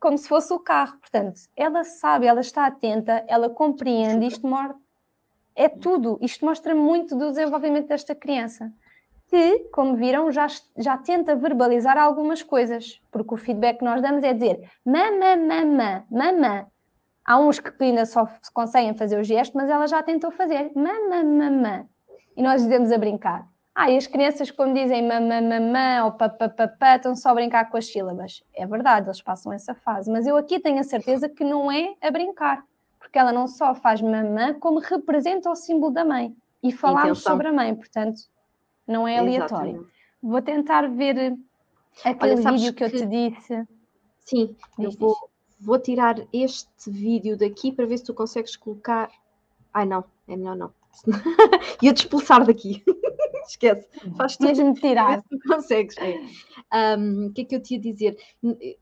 [0.00, 0.98] como se fosse o carro.
[0.98, 4.76] Portanto, ela sabe, ela está atenta, ela compreende, isto mostra,
[5.54, 6.18] é tudo.
[6.20, 8.72] Isto mostra muito do desenvolvimento desta criança.
[9.28, 14.22] Que, como viram, já, já tenta verbalizar algumas coisas, porque o feedback que nós damos
[14.22, 16.66] é dizer mamã, mamã, mamã.
[17.24, 21.24] Há uns que ainda só conseguem fazer o gesto, mas ela já tentou fazer mamã,
[21.24, 21.88] mamã.
[22.36, 23.48] E nós dizemos a brincar.
[23.78, 27.76] Ah, e as crianças, quando dizem mamã, mamã ou papapá, estão só a brincar com
[27.76, 28.42] as sílabas.
[28.54, 30.10] É verdade, eles passam essa fase.
[30.10, 32.64] Mas eu aqui tenho a certeza que não é a brincar,
[32.98, 36.34] porque ela não só faz mamã, como representa o símbolo da mãe.
[36.62, 37.32] E falámos Intenção.
[37.32, 38.18] sobre a mãe, portanto,
[38.88, 39.68] não é aleatório.
[39.72, 39.92] Exatamente.
[40.22, 41.36] Vou tentar ver
[42.02, 43.62] aquele sabes vídeo que eu que- te disse.
[44.20, 45.14] Sim, eu vou,
[45.60, 49.10] vou tirar este vídeo daqui para ver se tu consegues colocar.
[49.72, 50.72] Ai não, é melhor não.
[51.82, 52.82] Ia-te expulsar daqui.
[53.46, 53.88] Esquece.
[54.16, 54.48] Faz tudo.
[54.48, 55.22] Mesmo tirar.
[55.22, 55.96] Tu consegues.
[55.98, 56.96] É.
[56.96, 58.18] Um, o que é que eu te ia dizer?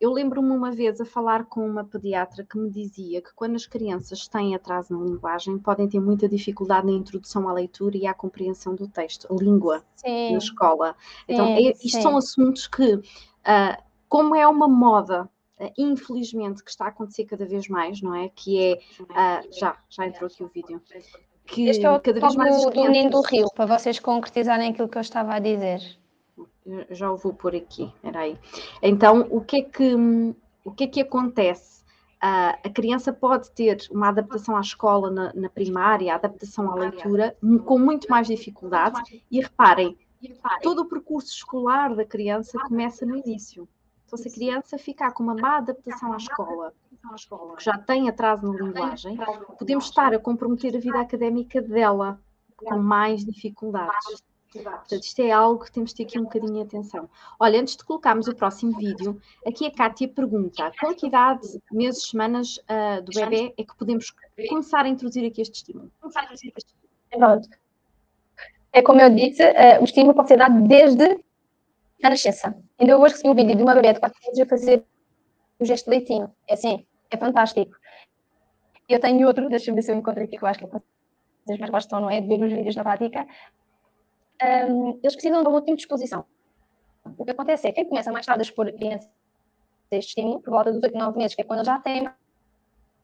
[0.00, 3.66] Eu lembro-me uma vez a falar com uma pediatra que me dizia que quando as
[3.66, 8.14] crianças têm atraso na linguagem podem ter muita dificuldade na introdução à leitura e à
[8.14, 10.96] compreensão do texto, a língua Sim, na escola.
[11.28, 12.02] Então, sim, é- isto sim.
[12.02, 13.00] são assuntos que,
[13.44, 15.28] ah, como é uma moda,
[15.60, 18.28] ah, infelizmente, que está a acontecer cada vez mais, não é?
[18.28, 18.78] Que é,
[19.14, 20.80] ah, já, já entrou aqui o vídeo.
[21.46, 24.70] Que Este é o cada vez mais do, do Ninho do Rio, para vocês concretizarem
[24.70, 25.80] aquilo que eu estava a dizer.
[26.90, 28.38] Já o vou pôr aqui, espera aí.
[28.82, 29.94] Então, o que é que,
[30.64, 31.84] o que, é que acontece?
[32.20, 36.74] Ah, a criança pode ter uma adaptação à escola na, na primária, a adaptação à
[36.74, 39.22] leitura, com muito mais dificuldade.
[39.30, 39.98] E reparem,
[40.62, 43.68] todo o percurso escolar da criança começa no início.
[44.14, 46.72] Então, se a criança ficar com uma má adaptação à escola,
[47.58, 49.18] que já tem atraso na linguagem,
[49.58, 52.20] podemos estar a comprometer a vida académica dela
[52.56, 54.22] com mais dificuldades.
[54.52, 57.10] Portanto, isto é algo que temos de ter aqui um bocadinho de atenção.
[57.40, 62.08] Olha, antes de colocarmos o próximo vídeo, aqui a Kátia pergunta: com que idade, meses,
[62.08, 64.14] semanas ah, do bebê é que podemos
[64.48, 65.90] começar a introduzir aqui este estímulo?
[67.10, 67.48] Pronto.
[68.72, 71.18] É como eu disse, eh, o estímulo pode ser dado desde
[72.06, 72.56] a nascença.
[72.78, 74.84] Ainda hoje recebi um vídeo de uma bebê de 4 meses a fazer
[75.58, 76.30] o gesto de leitinho.
[76.48, 77.74] É assim, é fantástico.
[78.88, 81.70] Eu tenho outro, deixa-me ver se eu encontro aqui, que eu acho que vocês mais
[81.70, 82.20] gostam, não é?
[82.20, 83.26] De ver os vídeos na prática.
[84.42, 86.24] Ahm, eles precisam de um tempo de exposição.
[87.16, 89.10] O que acontece é que quem começa mais tarde a expor a criança
[89.92, 92.02] a este estímulo, por volta dos 8, 9 meses, que é quando já tem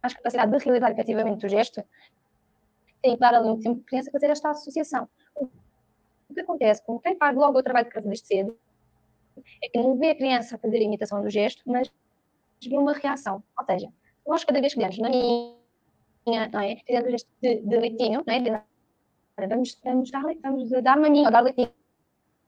[0.03, 1.83] mais capacidade de realizar efetivamente o gesto,
[3.03, 5.09] tem que dar ali um tempo a criança fazer esta associação.
[5.37, 8.59] O que acontece com quem faz logo o trabalho de casa desde cedo
[9.62, 11.90] é que não vê a criança fazer a imitação do gesto, mas
[12.62, 13.42] vê uma reação.
[13.59, 13.92] Ou seja,
[14.26, 16.76] nós cada vez que damos na minha, não é?
[16.87, 18.40] Fizemos o gesto de, de leitinho, não é?
[18.40, 21.72] De- vamos, vamos, dar, vamos dar maminho ou dar leitinho.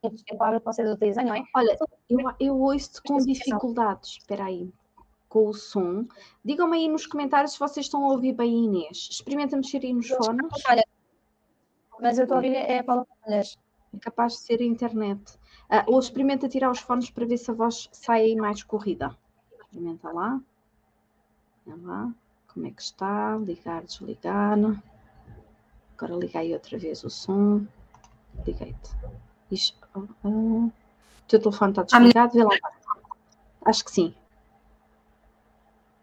[0.04, 1.44] É que vocês utilizam, não é?
[1.54, 1.78] Olha,
[2.10, 4.18] eu, eu ouço-te com dificuldades.
[4.18, 4.72] Espera aí.
[5.28, 6.06] Com o som.
[6.44, 9.08] Digam-me aí nos comentários se vocês estão a ouvir bem a Inês.
[9.10, 10.50] Experimenta mexer aí nos fones.
[10.68, 10.84] Olha,
[12.00, 13.56] mas eu estou a ouvir é a Paula Palhas.
[13.94, 15.38] É capaz de ser a internet.
[15.68, 19.16] Ah, ou experimenta tirar os fones para ver se a voz sai aí mais corrida.
[19.60, 20.40] Experimenta lá.
[21.66, 22.14] Olha lá.
[22.52, 23.36] Como é que está?
[23.38, 24.58] Ligar, desligar.
[25.96, 27.66] Agora liga aí outra vez o som.
[28.46, 28.90] Liguei-te.
[29.50, 30.70] Diz, ah, o
[31.28, 32.56] teu telefone está desligado, vê lá.
[33.64, 34.14] Acho que sim.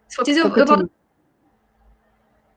[0.08, 0.90] Se for eu, Eu.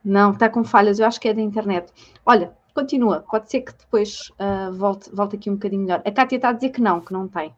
[0.04, 1.92] Não, está com falhas, eu acho que é da internet.
[2.24, 6.02] Olha, continua, pode ser que depois ah, volte, volte aqui um bocadinho melhor.
[6.04, 7.54] A Cátia está a dizer que não, que não tem.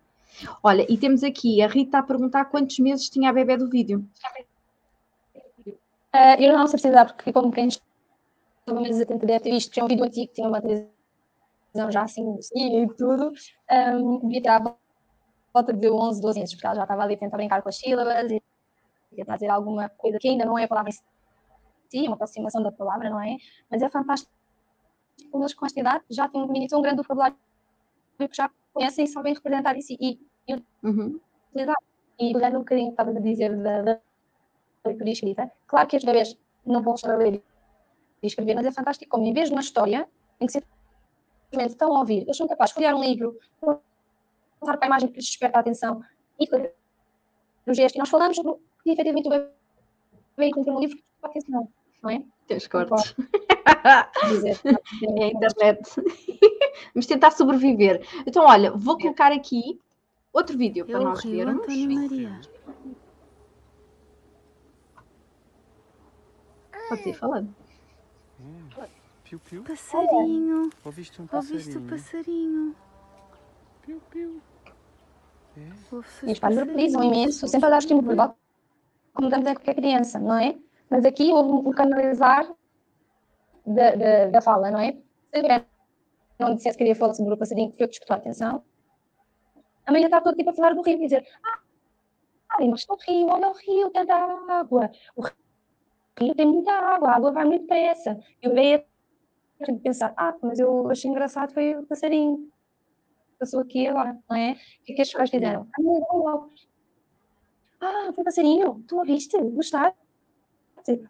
[0.63, 4.05] Olha, e temos aqui a Rita a perguntar quantos meses tinha a bebê do vídeo.
[6.13, 9.81] Ah, eu não sei precisar, porque como quem estava menos atento deve ter visto que
[9.81, 13.33] é um vídeo antigo, tinha uma televisão já assim, e tudo,
[13.71, 14.77] um, devia ter à
[15.53, 17.77] volta de 11, 12 anos, porque ela já estava ali a tentar brincar com as
[17.77, 18.43] sílabas e
[19.17, 20.95] ia trazer alguma coisa que ainda não é a palavra em
[21.91, 23.37] si, uma aproximação da palavra, não é?
[23.71, 24.33] Mas é fantástico.
[25.35, 27.37] Eles com esta idade já têm um mini tão grande vocabulário
[28.19, 31.21] que já conhecem e sabem representar isso e, e Uhum.
[31.51, 31.77] utilizar.
[32.19, 34.01] E olhando um bocadinho, estava a dizer da, da
[34.85, 37.43] leitura escrita, claro que os bebês não vão estar a ler
[38.23, 40.09] e escrever, mas é fantástico como, em vez de uma história,
[40.41, 44.85] em que simplesmente estão a ouvir, eles são capazes de folhear um livro, voltar para
[44.85, 46.03] a imagem que lhes desperta a atenção
[46.39, 46.47] e
[47.67, 47.97] o gesto.
[47.97, 49.51] E nós falamos do que efetivamente o bebê
[50.37, 51.69] tem um livro que desperta a atenção,
[52.03, 52.23] não é?
[52.47, 53.15] Teus cortes.
[54.29, 55.83] Dizer, É a internet.
[56.95, 58.07] Vamos tentar sobreviver.
[58.27, 59.81] Então, olha, vou colocar aqui
[60.33, 61.67] outro vídeo para Eu nós vermos.
[61.67, 62.41] Maria.
[66.89, 67.55] Pode ir falando.
[69.25, 69.63] Piu, piu.
[69.65, 70.71] Passarinho.
[70.85, 71.89] Ouviste um Ouviste o passarinho?
[71.89, 72.77] passarinho?
[73.83, 74.43] Piu, piu.
[75.57, 76.31] É.
[76.77, 78.37] E imenso, sempre a dar estímulo verbal,
[79.13, 80.57] como damos a qualquer criança, não é?
[80.91, 82.47] Mas aqui houve um canalizar
[83.67, 84.93] da, da, da fala, não é?
[85.33, 85.67] Se criança
[86.39, 88.63] não dissesse que queria falar sobre o passarinho, que foi o que escutou a atenção,
[89.87, 93.27] a mãe está todo tipo a falar do rio e dizer: Ah, mas o rio,
[93.29, 94.91] olha o rio, tanta água.
[95.17, 95.23] O
[96.21, 98.19] rio tem muita água, a água vai muito depressa.
[98.43, 98.87] E o bebê
[99.61, 102.51] ia pensar: Ah, mas eu achei engraçado foi o passarinho.
[103.39, 104.53] Passou aqui agora, não é?
[104.53, 105.69] O que é que estes pais fizeram?
[105.73, 106.47] Ah.
[107.81, 109.37] Ah, foi passarinho, tu ouviste?
[109.39, 110.04] Gostaste?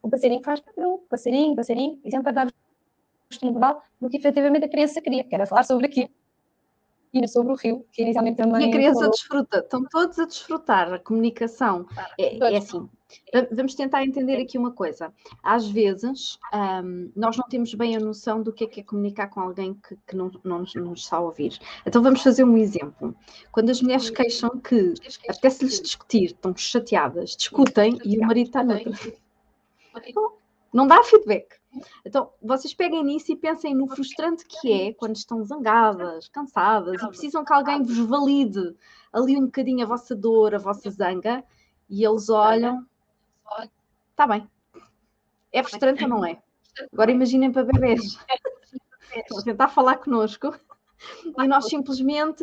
[0.03, 2.51] O passarinho faz o passarinho, passarinho, e sempre a dar o
[3.31, 6.11] estímulo verbal do que efetivamente a criança queria, que era falar sobre aquilo.
[7.13, 8.67] E sobre o rio, que inicialmente também.
[8.67, 9.11] E a criança falou.
[9.13, 11.87] desfruta, estão todos a desfrutar a comunicação.
[12.19, 12.89] É, é assim,
[13.33, 15.15] va- vamos tentar entender aqui uma coisa.
[15.41, 19.29] Às vezes, ahm, nós não temos bem a noção do que é que é comunicar
[19.29, 21.57] com alguém que, que não, não nos, não nos está a ouvir.
[21.87, 23.15] Então vamos fazer um exemplo.
[23.53, 24.95] Quando as mulheres queixam que
[25.29, 28.91] apetece-lhes discutir, estão chateadas, discutem e o marido está noutra.
[30.07, 30.33] Então,
[30.73, 31.57] não dá feedback.
[32.05, 37.09] Então, vocês peguem nisso e pensem no frustrante que é quando estão zangadas, cansadas e
[37.09, 38.75] precisam que alguém vos valide
[39.13, 41.45] ali um bocadinho a vossa dor, a vossa zanga,
[41.89, 42.85] e eles olham.
[44.11, 44.49] Está bem.
[45.53, 46.41] É frustrante ou não é?
[46.93, 48.19] Agora imaginem para bebês.
[49.15, 50.55] Estão a tentar falar connosco
[51.39, 52.43] e nós simplesmente.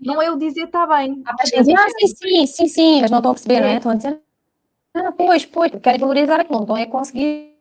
[0.00, 1.22] Não é o dizer está bem.
[1.26, 1.62] Ah, sim,
[2.06, 3.76] sim, sim, sim, mas não estão a perceber, não é?
[3.76, 4.20] Estão a dizer,
[4.94, 7.58] ah, pois, pois, querem valorizar aquilo, estão a conseguir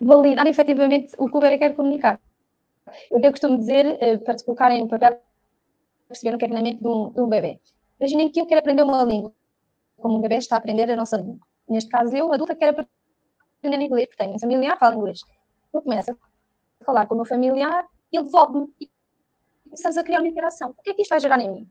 [0.00, 2.20] validar efetivamente o que o bebê quer comunicar.
[3.10, 5.20] Eu até costumo dizer, eh, para te colocarem no papel,
[6.08, 7.60] perceber o que é que na mente de um, de um bebê.
[7.98, 9.32] Imaginem que eu quero aprender uma língua,
[9.96, 11.46] como um bebê está a aprender a nossa língua.
[11.68, 12.86] Neste caso, eu, adulta, quero
[13.58, 15.20] aprender inglês, porque tenho um familiar que fala inglês.
[15.72, 18.72] Eu começo a falar com o meu familiar ele devolve-me.
[18.80, 18.90] E
[19.64, 20.70] começamos a criar uma interação.
[20.70, 21.70] O que é que isto vai gerar em mim?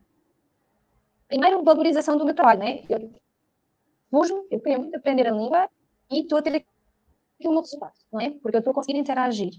[1.26, 2.82] Primeiro, valorização do meu trabalho, não é?
[2.88, 3.10] Eu
[4.14, 5.68] fujo, eu quero muito aprender a língua
[6.08, 8.30] e estou a ter aqui um resultado, não é?
[8.30, 9.52] Porque eu estou a conseguir interagir.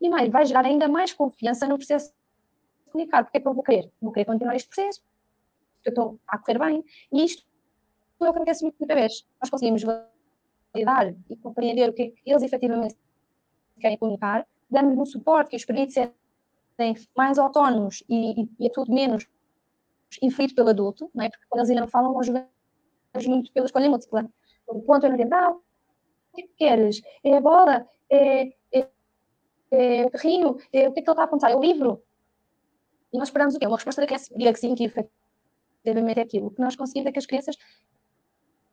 [0.00, 2.12] E mais, vai gerar ainda mais confiança no processo
[2.84, 3.24] de comunicar.
[3.24, 3.90] Porque é que eu vou querer?
[4.00, 5.02] Vou querer continuar este processo,
[5.76, 6.84] porque eu estou a correr bem.
[7.10, 7.42] E isto
[8.20, 9.26] é o que acontece muito os bebês.
[9.40, 12.96] Nós conseguimos validar e compreender o que é que eles efetivamente
[13.80, 18.70] querem comunicar, dando-lhes um suporte que os permite serem mais autónomos e, e, e é
[18.70, 19.26] tudo menos
[20.20, 21.30] influído pelo adulto, não é?
[21.30, 22.28] Porque quando eles ainda não falam, nós
[23.26, 24.28] muito escolha múltipla.
[24.66, 25.62] O ponto é dizer, ah, o
[26.34, 27.02] que é que queres?
[27.24, 27.88] É a bola?
[28.10, 28.88] É, é,
[29.70, 30.56] é o carrinho?
[30.72, 31.50] É, o que é que ele está a apontar?
[31.50, 32.02] É o livro?
[33.12, 33.66] E nós esperamos o quê?
[33.66, 36.48] Uma resposta da criança, diga que sim, que efetivamente é aquilo.
[36.48, 37.56] O que nós conseguimos é que as crianças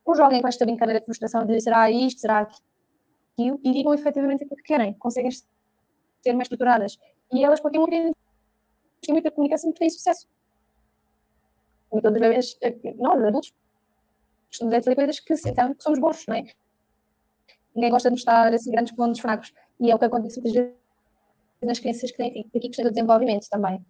[0.04, 4.44] ou joguem com esta brincadeira de frustração de será isto, será aquilo, e digam efetivamente
[4.44, 4.94] aquilo que querem.
[4.94, 6.98] Conseguem ser mais estruturadas.
[7.32, 8.12] E elas continuam a querer
[9.08, 10.28] muita comunicação porque têm sucesso.
[11.90, 12.58] Muitas das vezes,
[12.98, 13.54] nós, adultos,
[14.94, 16.44] coisas que que somos bons, não é?
[17.74, 19.52] Ninguém gosta de mostrar assim, grandes pontos fracos.
[19.78, 20.74] E é o que acontece muitas vezes
[21.62, 23.84] nas crianças que têm aqui questão do desenvolvimento também.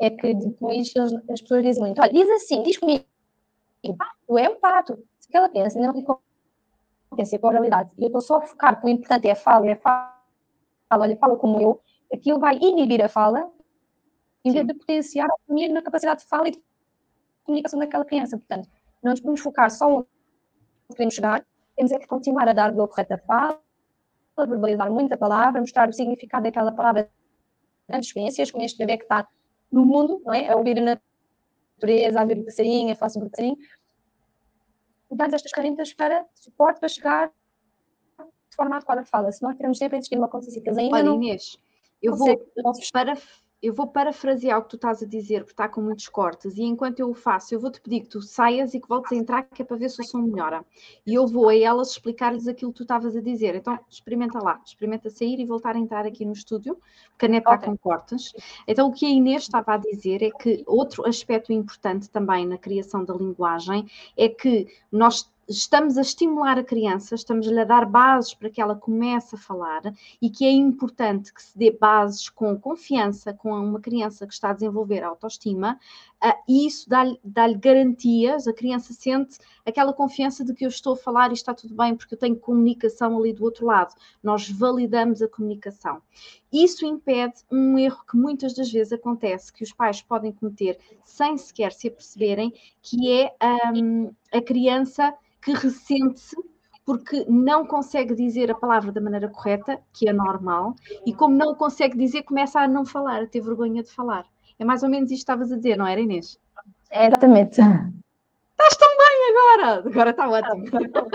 [0.00, 0.92] É que depois
[1.30, 3.04] as pessoas dizem muito, olha, diz assim, diz comigo,
[3.96, 5.02] pato é um pato.
[5.18, 8.42] Se aquela criança ainda não tem competência com a oralidade, e eu estou só a
[8.42, 10.12] focar que o importante é a fala, é a fala,
[10.92, 11.80] olha, fala como eu,
[12.12, 13.50] aquilo vai inibir a fala,
[14.44, 16.62] em vez de potenciar a autonomia na capacidade de fala e de
[17.44, 18.36] comunicação daquela criança.
[18.36, 18.68] Portanto,
[19.04, 20.06] não nos podemos focar só onde
[20.92, 21.46] queremos chegar,
[21.76, 23.60] temos é que continuar a dar a correta fala,
[24.36, 27.10] verbalizar muita palavra, mostrar o significado daquela palavra
[27.88, 29.28] grandes experiências com este bebê que está
[29.70, 30.50] no mundo, não é?
[30.50, 31.00] A ouvir a
[31.76, 33.56] natureza, a ver o passarinho, a falar sobre o passarinho.
[35.10, 37.32] Dar estas ferramentas para suporte para chegar
[38.18, 39.30] de forma adequada de fala.
[39.30, 41.58] Se nós queremos sempre existir uma consciência que eles ainda Olha, não Inês,
[42.02, 42.36] eu vou
[42.92, 43.14] para
[43.64, 46.62] eu vou parafrasear o que tu estás a dizer, porque está com muitos cortes, e
[46.62, 49.42] enquanto eu o faço, eu vou-te pedir que tu saias e que voltes a entrar,
[49.44, 50.62] que é para ver se o som melhora.
[51.06, 53.54] E eu vou a elas explicar-lhes aquilo que tu estavas a dizer.
[53.54, 56.78] Então, experimenta lá, experimenta sair e voltar a entrar aqui no estúdio,
[57.10, 58.34] porque a net está com cortes.
[58.68, 62.58] Então, o que a Inês estava a dizer é que outro aspecto importante também na
[62.58, 68.34] criação da linguagem é que nós estamos a estimular a criança, estamos-lhe a dar bases
[68.34, 69.82] para que ela comece a falar
[70.20, 74.50] e que é importante que se dê bases com confiança com uma criança que está
[74.50, 75.78] a desenvolver a autoestima
[76.20, 79.36] ah, e isso dá-lhe dá-lhe garantias, a criança sente
[79.66, 82.36] aquela confiança de que eu estou a falar e está tudo bem porque eu tenho
[82.36, 83.94] comunicação ali do outro lado.
[84.22, 86.00] Nós validamos a comunicação.
[86.54, 91.36] Isso impede um erro que muitas das vezes acontece, que os pais podem cometer sem
[91.36, 93.34] sequer se aperceberem, que é
[93.74, 96.36] hum, a criança que ressente-se
[96.86, 101.56] porque não consegue dizer a palavra da maneira correta, que é normal, e como não
[101.56, 104.24] consegue dizer, começa a não falar, a ter vergonha de falar.
[104.56, 106.38] É mais ou menos isto que estavas a dizer, não era, Inês?
[106.90, 107.60] É, exatamente.
[109.34, 109.82] Agora!
[109.86, 110.64] Agora está ótimo.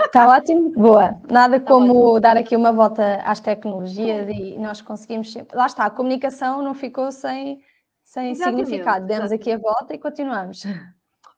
[0.04, 1.20] Está ótimo, boa.
[1.30, 5.56] Nada como dar aqui uma volta às tecnologias e nós conseguimos sempre.
[5.56, 7.62] Lá está, a comunicação não ficou sem,
[8.04, 9.06] sem Exatamente, significado.
[9.06, 10.64] Demos aqui a volta e continuamos.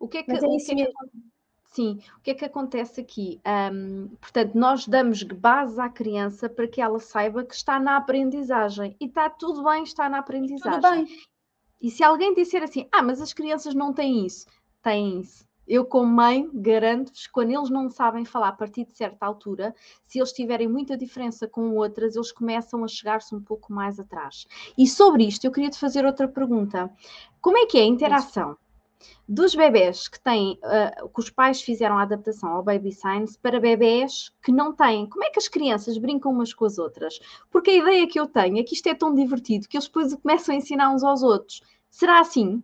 [0.01, 0.89] O que é que, é é.
[1.69, 3.41] Sim, o que é que acontece aqui?
[3.73, 8.97] Hum, portanto, nós damos base à criança para que ela saiba que está na aprendizagem
[9.01, 10.81] e está tudo bem, está na aprendizagem.
[10.81, 11.07] Tudo bem.
[11.81, 14.47] E se alguém disser assim, ah, mas as crianças não têm isso,
[14.83, 15.47] têm isso.
[15.67, 19.75] Eu, como mãe, garanto-vos, quando eles não sabem falar a partir de certa altura,
[20.07, 24.47] se eles tiverem muita diferença com outras, eles começam a chegar-se um pouco mais atrás.
[24.77, 26.91] E sobre isto, eu queria te fazer outra pergunta.
[27.41, 28.57] Como é que é a interação
[29.29, 33.61] dos bebés que têm, uh, que os pais fizeram a adaptação ao Baby Science para
[33.61, 35.09] bebés que não têm?
[35.09, 37.19] Como é que as crianças brincam umas com as outras?
[37.51, 40.15] Porque a ideia que eu tenho é que isto é tão divertido que eles depois
[40.15, 41.63] começam a ensinar uns aos outros.
[41.91, 42.63] Será assim?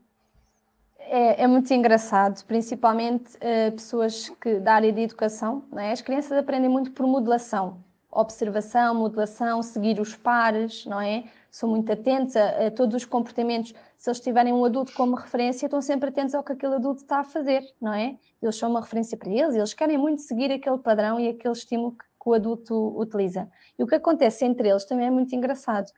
[1.11, 5.91] É, é muito engraçado, principalmente eh, pessoas que da área de educação, é?
[5.91, 11.25] As crianças aprendem muito por modelação, observação, modelação, seguir os pares, não é?
[11.51, 13.73] São muito atentos a, a todos os comportamentos.
[13.97, 17.21] Se eles tiverem um adulto como referência, estão sempre atentos ao que aquele adulto está
[17.21, 18.19] a fazer, não é?
[18.43, 21.93] Eles são uma referência para eles, eles querem muito seguir aquele padrão e aquele estímulo
[21.93, 23.49] que, que o adulto utiliza.
[23.79, 25.91] E o que acontece entre eles também é muito engraçado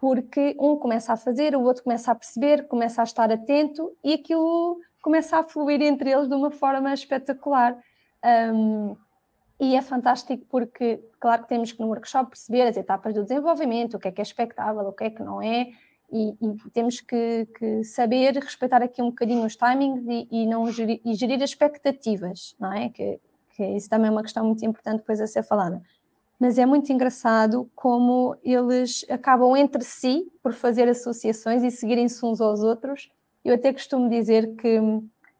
[0.00, 4.14] porque um começa a fazer, o outro começa a perceber, começa a estar atento e
[4.14, 7.78] aquilo começa a fluir entre eles de uma forma espetacular.
[8.54, 8.96] Um,
[9.60, 13.98] e é fantástico porque, claro que temos que no workshop perceber as etapas do desenvolvimento,
[13.98, 15.68] o que é que é expectável, o que é que não é,
[16.10, 20.72] e, e temos que, que, saber respeitar aqui um bocadinho os timings e, e não
[20.72, 22.88] gerir, e gerir as expectativas, não é?
[22.88, 23.20] Que,
[23.54, 25.82] que isso também é uma questão muito importante depois a ser falada
[26.40, 32.40] mas é muito engraçado como eles acabam entre si por fazer associações e seguirem-se uns
[32.40, 33.10] aos outros.
[33.44, 34.80] Eu até costumo dizer que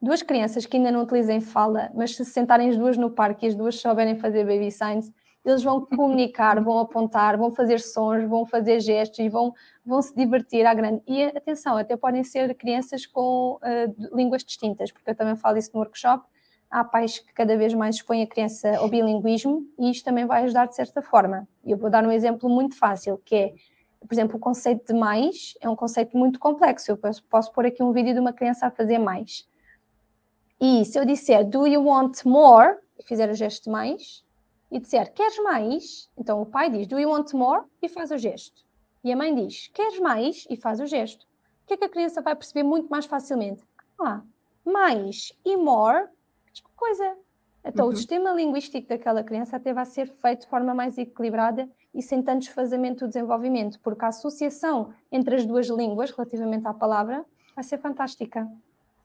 [0.01, 3.49] duas crianças que ainda não utilizem fala, mas se sentarem as duas no parque e
[3.49, 5.11] as duas souberem fazer baby signs,
[5.43, 10.15] eles vão comunicar, vão apontar, vão fazer sons, vão fazer gestos e vão, vão se
[10.15, 11.03] divertir à grande.
[11.07, 15.71] E atenção, até podem ser crianças com uh, línguas distintas, porque eu também falo isso
[15.73, 16.27] no workshop
[16.71, 20.45] há pais que cada vez mais expõem a criança ao bilinguismo e isto também vai
[20.45, 21.49] ajudar de certa forma.
[21.65, 23.55] Eu vou dar um exemplo muito fácil, que é,
[24.01, 26.91] por exemplo, o conceito de mais é um conceito muito complexo.
[26.91, 29.49] Eu posso, posso pôr aqui um vídeo de uma criança a fazer mais.
[30.61, 32.77] E se eu disser, do you want more?
[32.99, 34.23] E fizer o gesto de mais,
[34.71, 36.09] e disser, queres mais?
[36.17, 37.65] Então o pai diz, do you want more?
[37.83, 38.63] E faz o gesto.
[39.03, 40.47] E a mãe diz, queres mais?
[40.51, 41.27] E faz o gesto.
[41.65, 43.65] O que é que a criança vai perceber muito mais facilmente?
[43.99, 44.21] Ah,
[44.65, 46.09] mais e more
[46.77, 47.17] coisa.
[47.65, 47.93] Então, uhum.
[47.93, 52.23] o sistema linguístico daquela criança até vai ser feito de forma mais equilibrada e sem
[52.23, 57.25] tanto desfazamento do desenvolvimento, porque a associação entre as duas línguas, relativamente à palavra,
[57.55, 58.49] vai ser fantástica.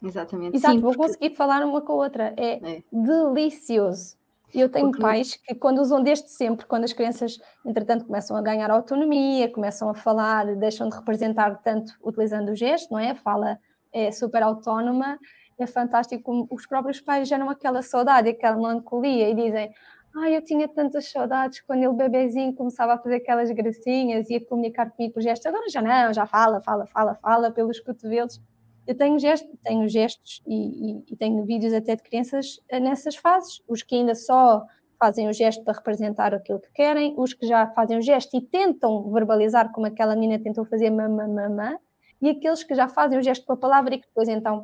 [0.02, 0.56] Exatamente.
[0.56, 1.08] Exato, Sim, vou porque...
[1.08, 2.34] conseguir falar uma com a outra.
[2.38, 2.84] É, é.
[2.91, 4.16] delicioso.
[4.54, 5.02] Eu tenho porque...
[5.02, 9.89] pais que, quando usam desde sempre, quando as crianças, entretanto, começam a ganhar autonomia, começam
[9.89, 13.12] a falar, deixam de representar tanto utilizando o gesto, não é?
[13.12, 13.60] A fala
[13.91, 15.20] é super autónoma,
[15.58, 19.74] é fantástico como os próprios pais geram aquela saudade, aquela melancolia e dizem
[20.18, 24.45] Ai, eu tinha tantas saudades quando ele, bebezinho, começava a fazer aquelas gracinhas e a
[24.45, 25.45] comunicar comigo por gestos.
[25.45, 28.41] Agora já não, já fala, fala, fala, fala pelos cotovelos.
[28.88, 33.18] Eu tenho, gesto, tenho gestos e, e, e tenho vídeos até de crianças eh, nessas
[33.18, 33.62] fases.
[33.68, 34.66] Os que ainda só
[34.97, 38.41] fazem o gesto para representar aquilo que querem, os que já fazem o gesto e
[38.41, 41.78] tentam verbalizar como aquela menina tentou fazer mamã, mamã,
[42.22, 44.64] e aqueles que já fazem o gesto com a palavra e que depois então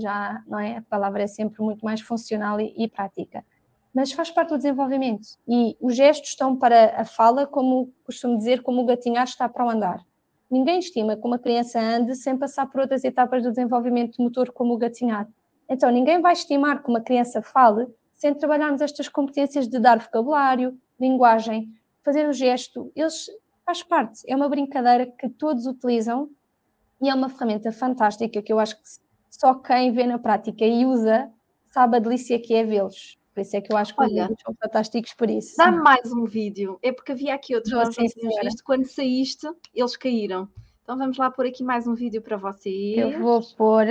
[0.00, 0.78] já, não é?
[0.78, 3.44] A palavra é sempre muito mais funcional e, e prática.
[3.94, 5.26] Mas faz parte do desenvolvimento.
[5.46, 9.64] E os gestos estão para a fala, como costumo dizer, como o gatinhar está para
[9.64, 10.04] o andar.
[10.50, 14.74] Ninguém estima que uma criança ande sem passar por outras etapas do desenvolvimento motor, como
[14.74, 15.28] o gatinhar.
[15.68, 20.78] Então, ninguém vai estimar que uma criança fale sem trabalharmos estas competências de dar vocabulário,
[20.98, 21.72] linguagem,
[22.02, 22.90] fazer o gesto.
[22.96, 23.26] Eles
[23.64, 26.30] faz parte, é uma brincadeira que todos utilizam
[27.00, 28.88] e é uma ferramenta fantástica que eu acho que
[29.30, 31.30] só quem vê na prática e usa
[31.70, 33.18] sabe a delícia que é vê-los.
[33.34, 35.56] Por isso é que eu acho que Olha, os vídeos são fantásticos por isso.
[35.56, 36.76] Dá mais um vídeo.
[36.82, 38.64] É porque havia aqui outros nós não tínhamos visto.
[38.64, 40.48] Quando saíste, eles caíram.
[40.82, 42.98] Então vamos lá pôr aqui mais um vídeo para vocês.
[42.98, 43.86] Eu vou pôr.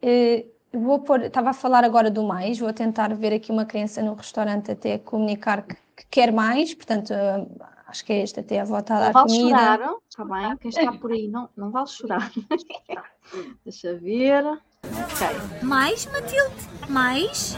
[0.00, 1.22] Eh, vou pôr.
[1.22, 2.60] Estava a falar agora do mais.
[2.60, 6.72] Vou tentar ver aqui uma criança no restaurante até comunicar que, que quer mais.
[6.72, 7.44] Portanto, eh,
[7.88, 9.48] acho que é este até a volta a dar não comida.
[9.48, 10.56] Chorar, está bem?
[10.58, 12.30] Quem está por aí não, não vale chorar.
[13.64, 14.44] Deixa ver.
[14.90, 15.62] Ok.
[15.62, 16.54] Mais, Matilde?
[16.88, 17.56] Mais?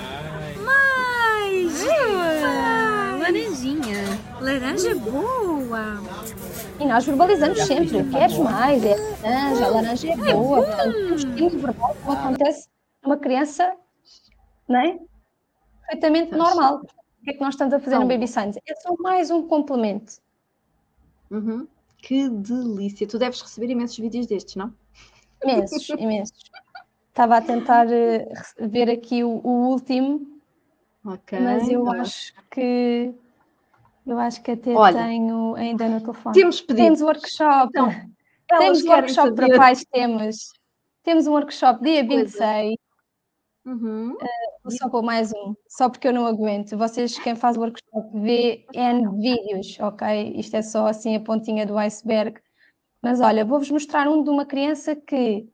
[0.62, 1.82] Mais!
[2.44, 4.02] Ah, laranjinha.
[4.40, 6.02] Laranja boa.
[6.78, 10.66] E nós verbalizamos sempre, queres mais, é laranja, a laranja é boa.
[10.66, 12.68] Portanto, temos estímulo verbal como acontece
[13.02, 13.74] numa criança,
[14.68, 14.98] não é?
[15.80, 16.82] Perfeitamente normal.
[16.82, 18.60] O que é que nós estamos a fazer no Baby Science?
[18.68, 20.14] É só mais um complemento.
[21.30, 21.66] Uhum.
[21.98, 23.06] Que delícia!
[23.06, 24.74] Tu deves receber imensos vídeos destes, não?
[25.42, 26.38] Imensos, imensos.
[27.14, 30.40] Estava a tentar uh, ver aqui o, o último,
[31.06, 32.00] okay, mas eu tá.
[32.00, 33.14] acho que
[34.04, 36.34] eu acho que até Olha, tenho ainda no telefone.
[36.34, 36.82] Temos pedido.
[36.82, 37.68] Temos workshop.
[37.68, 39.46] Então, temos workshop saber.
[39.46, 40.36] para pais, temos.
[41.04, 42.74] Temos um workshop dia 26.
[43.64, 44.14] Uhum.
[44.14, 46.76] Uh, só pôr mais um, só porque eu não aguento.
[46.76, 50.34] Vocês, quem faz workshop, vê N vídeos, ok?
[50.34, 52.40] Isto é só assim a pontinha do iceberg.
[53.00, 55.48] Mas olha, vou-vos mostrar um de uma criança que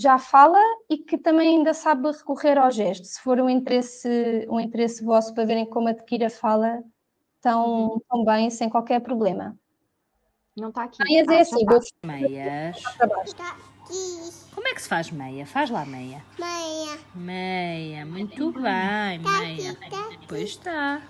[0.00, 3.04] já fala e que também ainda sabe recorrer ao gesto.
[3.04, 6.82] Se for um interesse, um interesse vosso para verem como adquire a fala
[7.40, 9.56] tão, tão bem, sem qualquer problema.
[10.56, 10.98] Não está aqui.
[11.04, 11.80] Meias ah, é assim, tá.
[12.06, 12.82] Meias.
[14.54, 15.44] Como é que se faz meia?
[15.46, 16.24] Faz lá meia.
[16.38, 16.98] Meia.
[17.14, 19.72] Meia, muito bem, tá meia.
[19.72, 21.02] Aqui, tá pois está.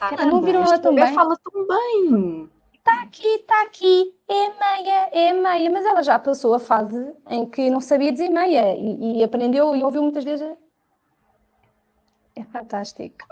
[0.00, 1.14] Ah, não viram ela tão bem?
[1.14, 2.50] fala tão bem
[2.84, 7.46] está aqui, está aqui, é meia, é meia, mas ela já passou a fase em
[7.46, 10.46] que não sabia dizer meia e, e aprendeu e ouviu muitas vezes.
[12.36, 13.26] É fantástico.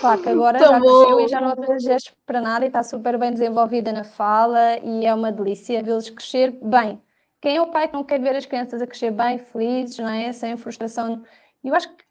[0.00, 2.82] Claro que agora Tão já cresceu e já não tem gestos para nada e está
[2.82, 7.02] super bem desenvolvida na fala e é uma delícia vê-los crescer bem.
[7.40, 10.08] Quem é o pai que não quer ver as crianças a crescer bem, felizes, não
[10.08, 10.32] é?
[10.32, 11.24] Sem frustração?
[11.62, 12.04] Eu acho que,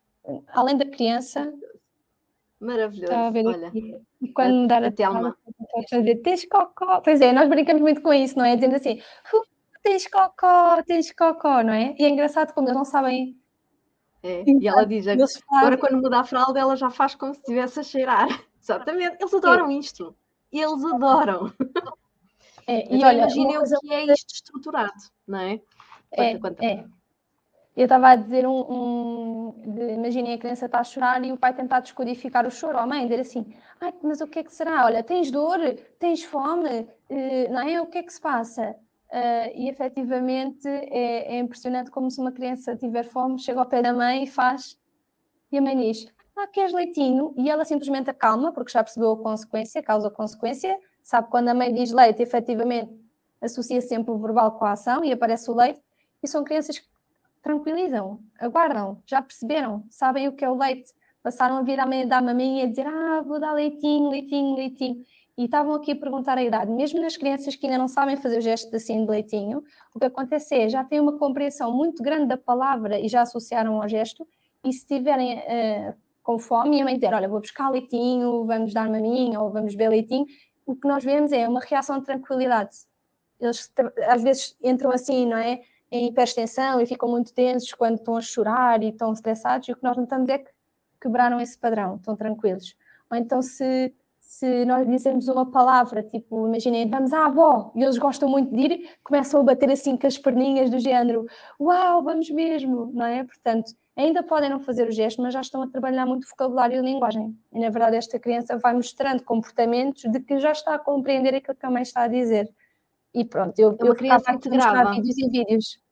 [0.49, 1.53] além da criança,
[2.63, 3.13] Maravilhoso.
[3.13, 3.71] Olha,
[4.21, 5.37] e quando me dar a, a Telma.
[5.89, 7.01] fazer tens cocó.
[7.01, 8.55] Pois é, nós brincamos muito com isso, não é?
[8.55, 9.01] Dizendo assim,
[9.83, 11.93] tens cocó, tens cocó, não é?
[11.99, 13.37] E é engraçado como eles não sabem.
[14.23, 15.05] É, e ela diz,
[15.51, 18.27] agora quando muda a fralda, ela já faz como se estivesse a cheirar.
[18.61, 19.73] Exatamente, eles adoram é.
[19.73, 20.15] isto.
[20.49, 21.51] Eles adoram.
[22.65, 24.93] É, e então, olha, imaginem o que é isto estruturado,
[25.27, 25.59] não é?
[26.13, 26.85] é, é.
[27.75, 29.33] Eu estava a dizer um, um
[29.93, 32.87] imaginem a criança está a chorar e o pai tentar descodificar o choro, ou a
[32.87, 33.45] mãe dizer assim,
[33.81, 34.85] ai, mas o que é que será?
[34.85, 35.57] Olha, tens dor,
[35.97, 37.81] tens fome, uh, não é?
[37.81, 38.75] O que é que se passa?
[39.09, 43.81] Uh, e efetivamente é, é, impressionante como se uma criança tiver fome, chega ao pé
[43.81, 44.77] da mãe e faz,
[45.51, 47.33] e a mãe diz, ah, queres leitinho?
[47.37, 51.91] E ela simplesmente acalma, porque já percebeu a consequência, causa-consequência, sabe quando a mãe diz
[51.91, 52.91] leite, efetivamente
[53.41, 55.81] associa sempre o verbal com a ação e aparece o leite,
[56.23, 56.87] e são crianças que
[57.43, 60.91] tranquilizam, aguardam, já perceberam, sabem o que é o leite,
[61.21, 65.03] passaram a vir à meia da maminha e dizer, ah, vou dar leitinho, leitinho, leitinho,
[65.37, 68.37] e estavam aqui a perguntar a idade, mesmo nas crianças que ainda não sabem fazer
[68.37, 69.63] o gesto assim de leitinho,
[69.93, 73.81] o que acontece é, já têm uma compreensão muito grande da palavra e já associaram
[73.81, 74.25] ao gesto,
[74.63, 78.73] e se estiverem uh, com fome, e a mãe dizer, olha, vou buscar leitinho, vamos
[78.73, 80.25] dar maminha, ou vamos beber leitinho,
[80.65, 82.77] o que nós vemos é uma reação de tranquilidade.
[83.39, 83.69] Eles
[84.07, 85.61] às vezes entram assim, não é?
[85.93, 89.75] Em hiperextensão e ficam muito tensos quando estão a chorar e estão estressados, e o
[89.75, 90.49] que nós notamos é que
[90.99, 92.75] quebraram esse padrão, estão tranquilos.
[93.11, 97.99] Ou então, se, se nós dizemos uma palavra, tipo, imaginem, vamos à avó, e eles
[97.99, 101.27] gostam muito de ir, começam a bater assim com as perninhas do género,
[101.59, 103.23] uau, vamos mesmo, não é?
[103.23, 106.81] Portanto, ainda podem não fazer o gesto, mas já estão a trabalhar muito vocabulário e
[106.81, 107.37] linguagem.
[107.51, 111.55] E na verdade, esta criança vai mostrando comportamentos de que já está a compreender aquilo
[111.55, 112.51] que a mãe está a dizer.
[113.13, 115.82] E pronto, eu, É eu ficava criança aqui a mostrar vídeos e vídeos.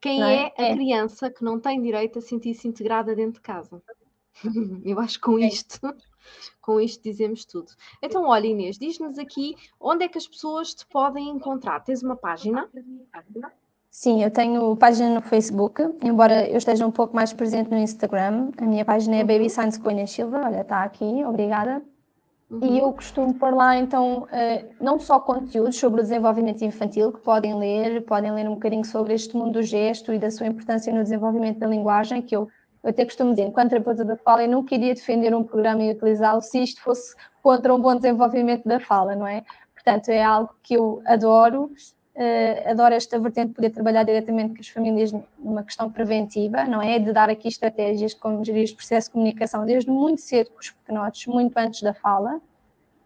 [0.00, 0.52] Quem é é?
[0.56, 0.74] a É.
[0.74, 3.82] criança que não tem direito a sentir-se integrada dentro de casa?
[4.84, 5.46] Eu acho que com É.
[5.46, 5.80] isto,
[6.60, 7.72] com isto dizemos tudo.
[8.02, 11.80] Então, olha, Inês, diz-nos aqui onde é que as pessoas te podem encontrar.
[11.80, 12.68] Tens uma página?
[13.90, 18.50] Sim, eu tenho página no Facebook, embora eu esteja um pouco mais presente no Instagram.
[18.58, 19.26] A minha página é Uhum.
[19.26, 21.82] Baby Science Inês Silva, olha, está aqui, obrigada.
[22.48, 22.76] E Uhum.
[22.78, 27.54] eu costumo pôr lá, então, eh, não só conteúdos sobre o desenvolvimento infantil, que podem
[27.58, 31.02] ler, podem ler um bocadinho sobre este mundo do gesto e da sua importância no
[31.02, 32.48] desenvolvimento da linguagem, que eu,
[32.84, 35.90] eu até costumo dizer, enquanto terapeuta da fala, eu nunca iria defender um programa e
[35.90, 39.44] utilizá-lo se isto fosse contra um bom desenvolvimento da fala, não é?
[39.74, 41.70] Portanto, é algo que eu adoro,
[42.18, 46.80] eh, adoro esta vertente de poder trabalhar diretamente com as famílias numa questão preventiva, não
[46.80, 46.98] é?
[46.98, 50.58] De dar aqui estratégias de como gerir os processos de comunicação desde muito cedo com
[50.58, 52.40] os pequenotes, muito antes da fala.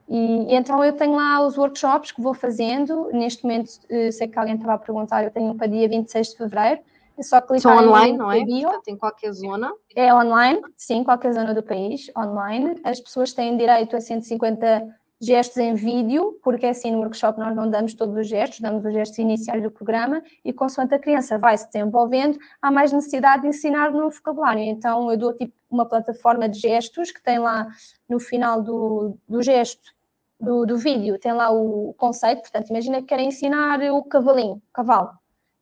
[0.09, 3.11] E, então eu tenho lá os workshops que vou fazendo.
[3.13, 6.29] Neste momento, eh, sei que alguém estava a perguntar, eu tenho um para dia 26
[6.29, 6.81] de fevereiro.
[7.19, 8.45] É só clicar São online, não é?
[8.45, 8.63] bio.
[8.63, 9.73] Portanto, em qualquer zona.
[9.95, 12.81] É online, sim, qualquer zona do país, online.
[12.85, 17.69] As pessoas têm direito a 150 gestos em vídeo, porque assim no workshop nós não
[17.69, 21.57] damos todos os gestos, damos os gestos iniciais do programa e consoante a criança vai
[21.59, 24.63] se desenvolvendo, há mais necessidade de ensinar no vocabulário.
[24.63, 27.69] Então eu dou tipo uma plataforma de gestos que tem lá
[28.09, 29.95] no final do, do gesto
[30.41, 35.11] do, do vídeo, tem lá o conceito, portanto imagina que querem ensinar o cavalinho, cavalo,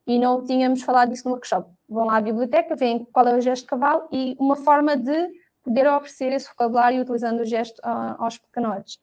[0.07, 1.69] e não tínhamos falado disso no workshop.
[1.89, 5.29] Vão lá à biblioteca, veem qual é o gesto de cavalo e uma forma de
[5.61, 8.99] poder oferecer esse vocabulário utilizando o gesto ah, aos pequenotes.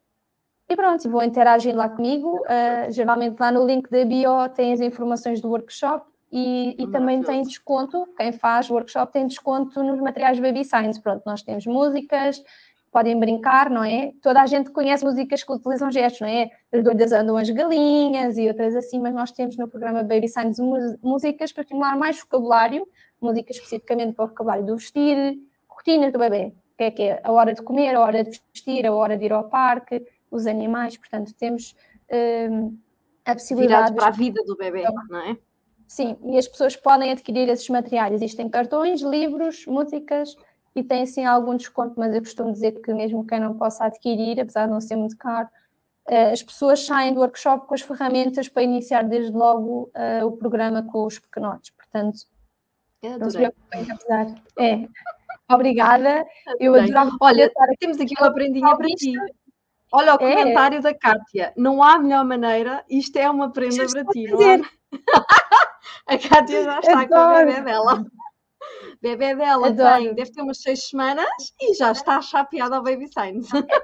[0.68, 2.42] E pronto, vou interagir lá comigo.
[2.48, 7.22] ah, geralmente lá no link da bio tem as informações do workshop e, e também
[7.22, 8.06] tem desconto.
[8.16, 11.00] Quem faz workshop tem desconto nos materiais Baby Science.
[11.00, 12.42] Pronto, nós temos músicas,
[12.90, 14.12] podem brincar, não é?
[14.20, 16.50] Toda a gente conhece músicas que utilizam gestos, não é?
[16.72, 20.26] As doidas andam as galinhas e outras assim, mas nós temos no programa Baby
[20.58, 22.88] mu- músicas para estimular mais vocabulário,
[23.20, 25.38] músicas especificamente para o vocabulário do vestir,
[25.68, 28.84] rotinas do bebê, que é que é a hora de comer, a hora de vestir,
[28.84, 31.74] a hora de ir ao parque, os animais, portanto, temos
[32.50, 32.78] hum,
[33.24, 35.36] a possibilidade Virado para a vida do bebê, não é?
[35.88, 38.14] Sim, e as pessoas podem adquirir esses materiais.
[38.14, 40.36] Existem cartões, livros, músicas
[40.74, 44.40] e tem assim algum desconto, mas eu costumo dizer que mesmo quem não possa adquirir,
[44.40, 45.48] apesar de não ser muito caro,
[46.08, 50.32] eh, as pessoas saem do workshop com as ferramentas para iniciar desde logo eh, o
[50.32, 51.70] programa com os pequenotes.
[51.70, 52.18] Portanto,
[53.02, 54.26] Eu não se preocupem, apesar.
[54.58, 54.88] É.
[55.48, 56.26] Obrigada.
[56.58, 59.14] Eu adorava Olha, temos aqui uma prendinha para ti.
[59.92, 60.18] Olha o É.
[60.36, 61.52] comentário da Kátia.
[61.56, 64.70] Não há melhor maneira, isto é uma prenda para ti, não há?
[66.08, 67.46] A Kátia já está com a Adoro.
[67.46, 68.06] bebê dela.
[69.00, 69.96] Bebê dela Adoro.
[70.04, 71.26] tem, deve ter umas seis semanas
[71.60, 73.06] e já está chapeada ao Baby.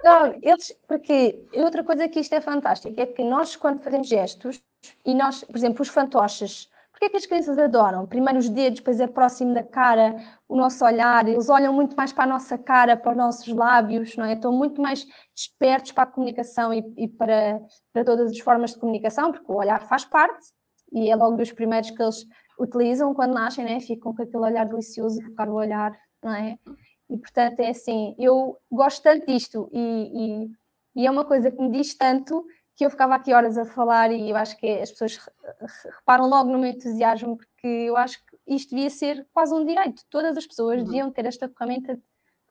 [0.05, 4.63] Não, eles, porque outra coisa que isto é fantástico é que nós, quando fazemos gestos,
[5.05, 6.69] e nós, por exemplo, os fantoches,
[7.03, 8.07] porque é que as crianças adoram?
[8.07, 10.15] Primeiro os dedos, depois é próximo da cara,
[10.49, 14.17] o nosso olhar, eles olham muito mais para a nossa cara, para os nossos lábios,
[14.17, 14.35] não é?
[14.35, 17.61] Estão muito mais despertos para a comunicação e, e para,
[17.93, 20.47] para todas as formas de comunicação, porque o olhar faz parte,
[20.93, 22.25] e é logo dos primeiros que eles
[22.61, 23.81] utilizam quando nascem, né?
[23.81, 26.57] Ficam com aquele olhar delicioso focar o olhar, não é?
[27.11, 30.45] E portanto é assim, eu gosto tanto disto e,
[30.95, 32.47] e, e é uma coisa que me diz tanto
[32.83, 35.91] que eu ficava aqui horas a falar e eu acho que as pessoas re- re-
[35.99, 40.03] reparam logo no meu entusiasmo porque eu acho que isto devia ser quase um direito.
[40.11, 40.85] Todas as pessoas Uhum.
[40.85, 42.03] deviam ter esta ferramenta de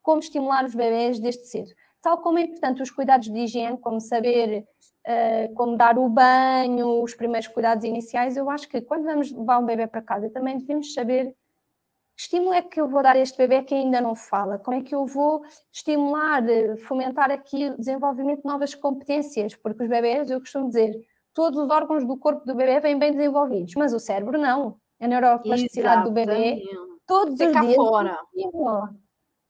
[0.02, 1.72] como estimular os bebés desde cedo.
[2.02, 4.66] Tal como é importante os cuidados de higiene, como saber
[5.06, 9.60] eh, como dar o banho, os primeiros cuidados iniciais, eu acho que quando vamos levar
[9.60, 11.36] um bebê para casa também devemos saber
[12.18, 14.58] estímulo é que eu vou dar a este bebê que ainda não fala?
[14.60, 15.42] Como é que eu vou
[15.74, 19.56] estimular, eh, fomentar aqui o desenvolvimento de novas competências?
[19.56, 20.94] Porque os bebés, eu costumo dizer,
[21.34, 24.80] todos os órgãos do corpo do bebê vêm bem desenvolvidos, mas o cérebro não.
[25.00, 26.62] A neuroplasticidade do bebê,
[27.08, 27.76] todos É os dias.
[27.76, 28.20] fora.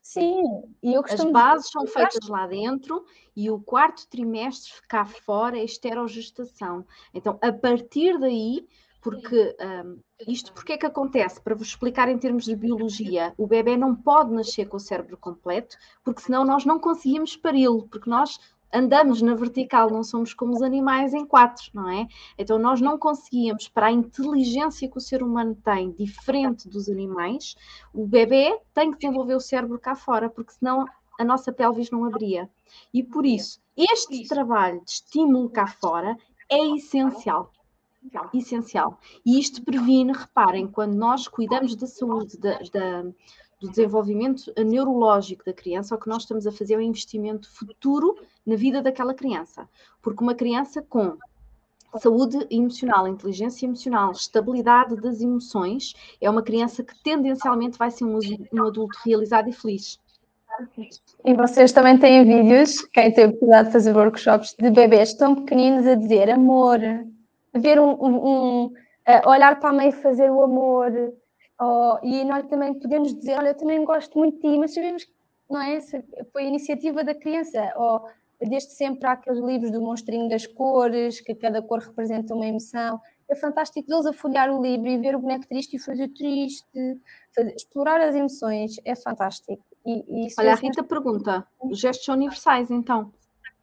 [0.02, 0.42] Sim,
[0.82, 3.06] e eu As costumo bases são dizer, feitas lá dentro
[3.36, 6.86] e o quarto trimestre cá fora é esterogestação.
[7.14, 8.66] Então, a partir daí,
[9.02, 11.42] porque hum, isto porque é que acontece?
[11.42, 15.18] Para vos explicar em termos de biologia, o bebê não pode nascer com o cérebro
[15.18, 18.40] completo, porque senão nós não conseguimos pari-lo, porque nós
[18.74, 22.08] andamos na vertical, não somos como os animais em quatro, não é?
[22.38, 27.56] Então nós não conseguíamos, para a inteligência que o ser humano tem, diferente dos animais,
[27.94, 30.86] o bebê tem que desenvolver o cérebro cá fora, porque senão
[31.20, 32.50] a nossa pelvis não abria.
[32.94, 36.16] E por isso, este trabalho de estímulo cá fora
[36.50, 37.52] é essencial.
[38.34, 39.00] Essencial.
[39.26, 43.04] E isto previne, reparem, quando nós cuidamos da saúde da, da-
[43.60, 48.18] do desenvolvimento neurológico da criança, o que nós estamos a fazer é um investimento futuro
[48.44, 49.70] na vida daquela criança.
[50.02, 51.16] Porque uma criança com
[52.00, 58.18] saúde emocional, inteligência emocional, estabilidade das emoções, é uma criança que tendencialmente vai ser um,
[58.52, 60.00] um adulto realizado e feliz.
[61.24, 65.86] E vocês também têm vídeos, quem tem oportunidade de fazer workshops, de bebês tão pequeninos
[65.86, 66.80] a dizer amor,
[67.54, 68.74] ver um, um, um
[69.26, 70.92] olhar para a mãe fazer o amor,
[71.60, 75.04] oh, e nós também podemos dizer, olha, eu também gosto muito de ti, mas sabemos
[75.04, 75.12] que
[75.52, 75.82] não é?
[76.32, 78.08] Foi a iniciativa da criança, ou
[78.40, 83.00] desde sempre há aqueles livros do monstrinho das cores, que cada cor representa uma emoção.
[83.30, 87.00] É fantástico eles a folhear o livro e ver o boneco triste e fazer triste,
[87.36, 89.64] fazer, explorar as emoções, é fantástico.
[89.86, 93.12] E, e Olha, a Rita pergunta: os gestos universais então?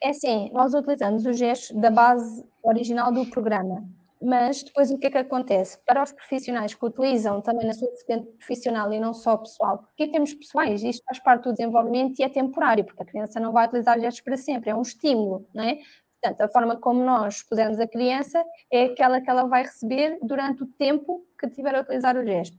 [0.01, 3.85] É sim, nós utilizamos os gestos da base original do programa.
[4.21, 5.79] Mas depois o que é que acontece?
[5.87, 10.09] Para os profissionais que utilizam também na sua vertente profissional e não só pessoal, porque
[10.09, 13.67] temos pessoais, isto faz parte do desenvolvimento e é temporário, porque a criança não vai
[13.67, 15.79] utilizar gestos para sempre, é um estímulo, não é?
[16.21, 20.65] Portanto, a forma como nós pusermos a criança é aquela que ela vai receber durante
[20.65, 22.57] o tempo que tiver a utilizar o gesto.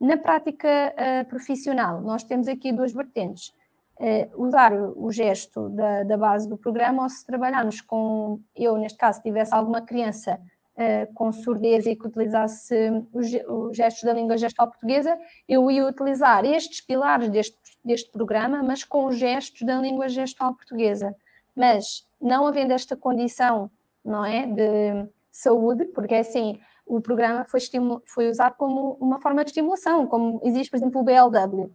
[0.00, 3.52] Na prática uh, profissional, nós temos aqui duas vertentes.
[4.00, 8.96] Uh, usar o gesto da, da, base do programa ou se trabalharmos com, eu neste
[8.96, 10.40] caso, tivesse alguma criança
[10.76, 12.74] uh, com surdez e que utilizasse
[13.12, 18.62] os, os, gestos da língua gestual portuguesa, eu ia utilizar estes pilares deste, deste programa,
[18.62, 21.14] mas com os gestos da língua gestual portuguesa.
[21.54, 23.70] Mas não havendo esta condição,
[24.02, 27.60] não é, de saúde, porque assim, o programa foi,
[28.06, 31.70] foi usado como uma forma de estimulação, como existe, por exemplo, o BLW.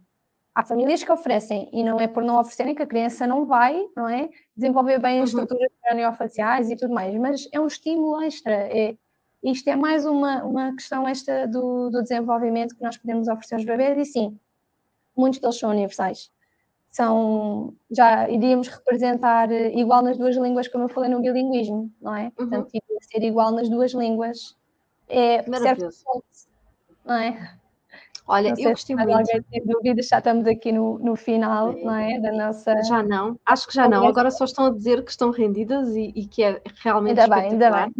[0.55, 3.85] Há famílias que oferecem, e não é por não oferecerem que a criança não vai,
[3.95, 4.29] não é?
[4.55, 5.41] Desenvolver bem as uhum.
[5.41, 8.53] estruturas craniofaciais e tudo mais, mas é um estímulo extra.
[8.53, 8.95] É,
[9.43, 13.65] isto é mais uma, uma questão extra do, do desenvolvimento que nós podemos oferecer aos
[13.65, 14.39] bebês, e sim,
[15.15, 16.31] muitos deles são universais.
[16.89, 22.23] São, já iríamos representar igual nas duas línguas, como eu falei no bilinguismo, não é?
[22.23, 22.31] Uhum.
[22.31, 24.55] Portanto, iria ser igual nas duas línguas
[25.09, 26.03] é Maravilhoso.
[27.03, 27.57] não é?
[28.27, 29.11] Olha, eu gostei muito.
[29.11, 31.83] Alguém tem dúvidas, já estamos aqui no, no final, é.
[31.83, 32.19] não é?
[32.19, 32.81] Da nossa.
[32.83, 34.07] Já não, acho que já não.
[34.07, 37.51] Agora só estão a dizer que estão rendidas e, e que é realmente ainda bem,
[37.51, 37.93] ainda bem.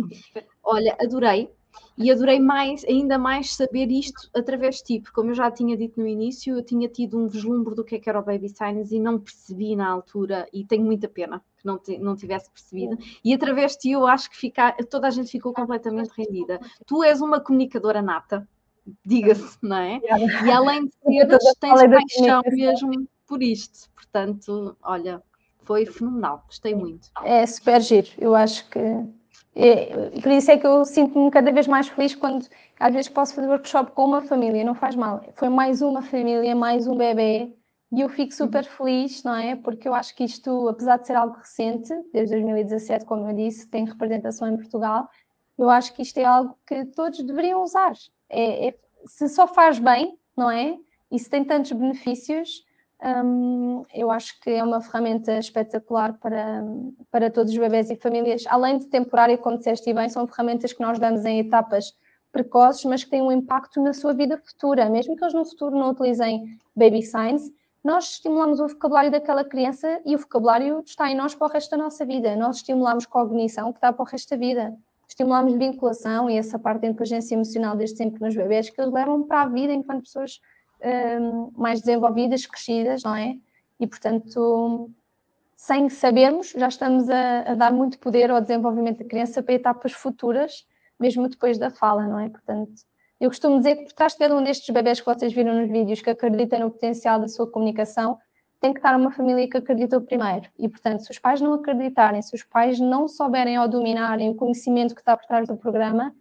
[0.63, 1.51] Olha, adorei.
[1.97, 5.77] E adorei mais, ainda mais saber isto através de ti, porque como eu já tinha
[5.77, 8.49] dito no início, eu tinha tido um vislumbre do que, é que era o Baby
[8.49, 12.97] Science e não percebi na altura, e tenho muita pena que não, não tivesse percebido.
[13.23, 16.59] E através de ti eu acho que fica, toda a gente ficou completamente rendida.
[16.85, 18.47] Tu és uma comunicadora nata,
[19.05, 19.99] diga-se, não é?
[20.45, 23.89] E além de seres, tens paixão mesmo por isto.
[23.95, 25.21] Portanto, olha,
[25.63, 27.09] foi fenomenal, gostei muito.
[27.23, 28.79] É super giro, eu acho que
[29.55, 32.45] é, por isso é que eu sinto-me cada vez mais feliz quando
[32.77, 35.23] às vezes posso fazer workshop com uma família, não faz mal.
[35.35, 37.53] Foi mais uma família, mais um bebê,
[37.91, 39.55] e eu fico super feliz, não é?
[39.55, 43.67] Porque eu acho que isto, apesar de ser algo recente, desde 2017, como eu disse,
[43.69, 45.07] tem representação em Portugal,
[45.57, 47.93] eu acho que isto é algo que todos deveriam usar.
[48.29, 50.77] É, é, se só faz bem, não é?
[51.11, 52.65] E se tem tantos benefícios,
[53.03, 56.63] um, eu acho que é uma ferramenta espetacular para,
[57.11, 60.81] para todos os bebés e famílias, além de temporária, como disseste bem, são ferramentas que
[60.81, 61.93] nós damos em etapas
[62.31, 65.77] precoces, mas que têm um impacto na sua vida futura, mesmo que eles no futuro
[65.77, 67.51] não utilizem baby signs,
[67.83, 71.69] nós estimulamos o vocabulário daquela criança e o vocabulário está em nós para o resto
[71.69, 72.35] da nossa vida.
[72.35, 74.75] Nós estimulamos cognição que dá para o resto da vida.
[75.07, 79.23] Estimulamos vinculação e essa parte da inteligência emocional desde sempre nos bebés que eles levam
[79.23, 80.39] para a vida enquanto pessoas
[81.21, 83.35] um, mais desenvolvidas, crescidas, não é?
[83.79, 84.89] E, portanto,
[85.55, 89.93] sem sabermos, já estamos a, a, dar muito poder ao desenvolvimento da criança para etapas
[89.93, 90.65] futuras,
[90.99, 92.29] mesmo depois da fala, não é?
[92.29, 92.71] Portanto,
[93.19, 95.69] eu costumo dizer que por trás de cada um destes bebés que vocês viram nos
[95.69, 98.17] vídeos que acreditam no potencial da sua comunicação,
[98.59, 100.49] tem que estar uma família que acredita primeiro.
[100.57, 104.35] E, portanto, se os pais não acreditarem, se os pais não souberem ou dominarem o
[104.35, 106.15] conhecimento que está por trás do programa,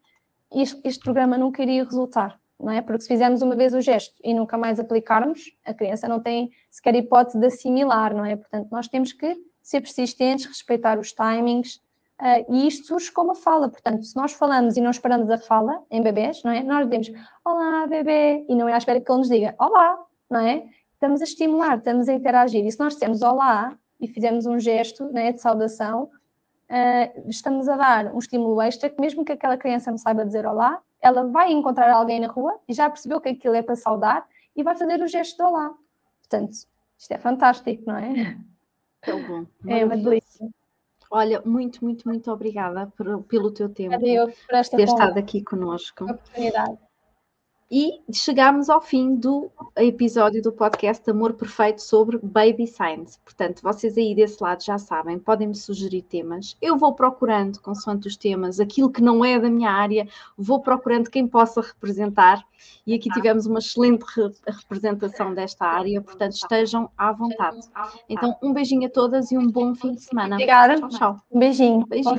[0.53, 2.81] este, este programa nunca iria resultar não é?
[2.81, 6.51] Porque se fizermos uma vez o gesto e nunca mais aplicarmos, a criança não tem
[6.71, 8.37] sequer hipótese de assimilar, não é?
[8.37, 11.77] Portanto, nós temos que ser persistentes, respeitar os timings,
[12.21, 13.69] uh, e isto surge como a fala.
[13.69, 16.63] Portanto, se nós falamos e não esperamos a fala em bebês, não é?
[16.63, 17.11] Nós dizemos
[17.45, 19.99] olá, bebê, e não é à espera que ele nos diga olá,
[20.31, 20.65] não é?
[21.05, 22.65] Estamos a estimular, estamos a interagir.
[22.65, 27.77] E se nós dissemos olá e fizermos um gesto é, de saudação, uh, estamos a
[27.77, 31.53] dar um estímulo extra que, mesmo que aquela criança não saiba dizer olá, ela vai
[31.53, 34.27] encontrar alguém na rua e já percebeu que aquilo é para saudar
[34.57, 35.75] e vai fazer o gesto de olá.
[36.21, 36.53] Portanto,
[36.97, 38.39] isto é fantástico, não é?
[39.03, 39.47] Tão bom.
[39.69, 40.49] É uma delícia.
[41.11, 44.03] Olha, muito, muito, muito obrigada por, pelo teu tempo.
[44.07, 46.05] Eu por esta ter estado aqui conosco.
[46.05, 46.79] Oportunidade.
[47.71, 53.19] E chegamos ao fim do episódio do podcast Amor Perfeito sobre Baby Signs.
[53.25, 56.57] Portanto, vocês aí desse lado já sabem, podem me sugerir temas.
[56.61, 60.07] Eu vou procurando, consoante os temas, aquilo que não é da minha área,
[60.37, 62.45] vou procurando quem possa representar.
[62.87, 67.61] E aqui tivemos uma excelente re representação desta área, portanto, estejam à vontade.
[68.09, 70.37] Então, um beijinho a todas e um bom fim de semana.
[70.37, 70.77] Obrigada.
[70.77, 71.21] Tchau, tchau.
[71.31, 71.87] Um beijinho.
[71.87, 72.15] Beijinho.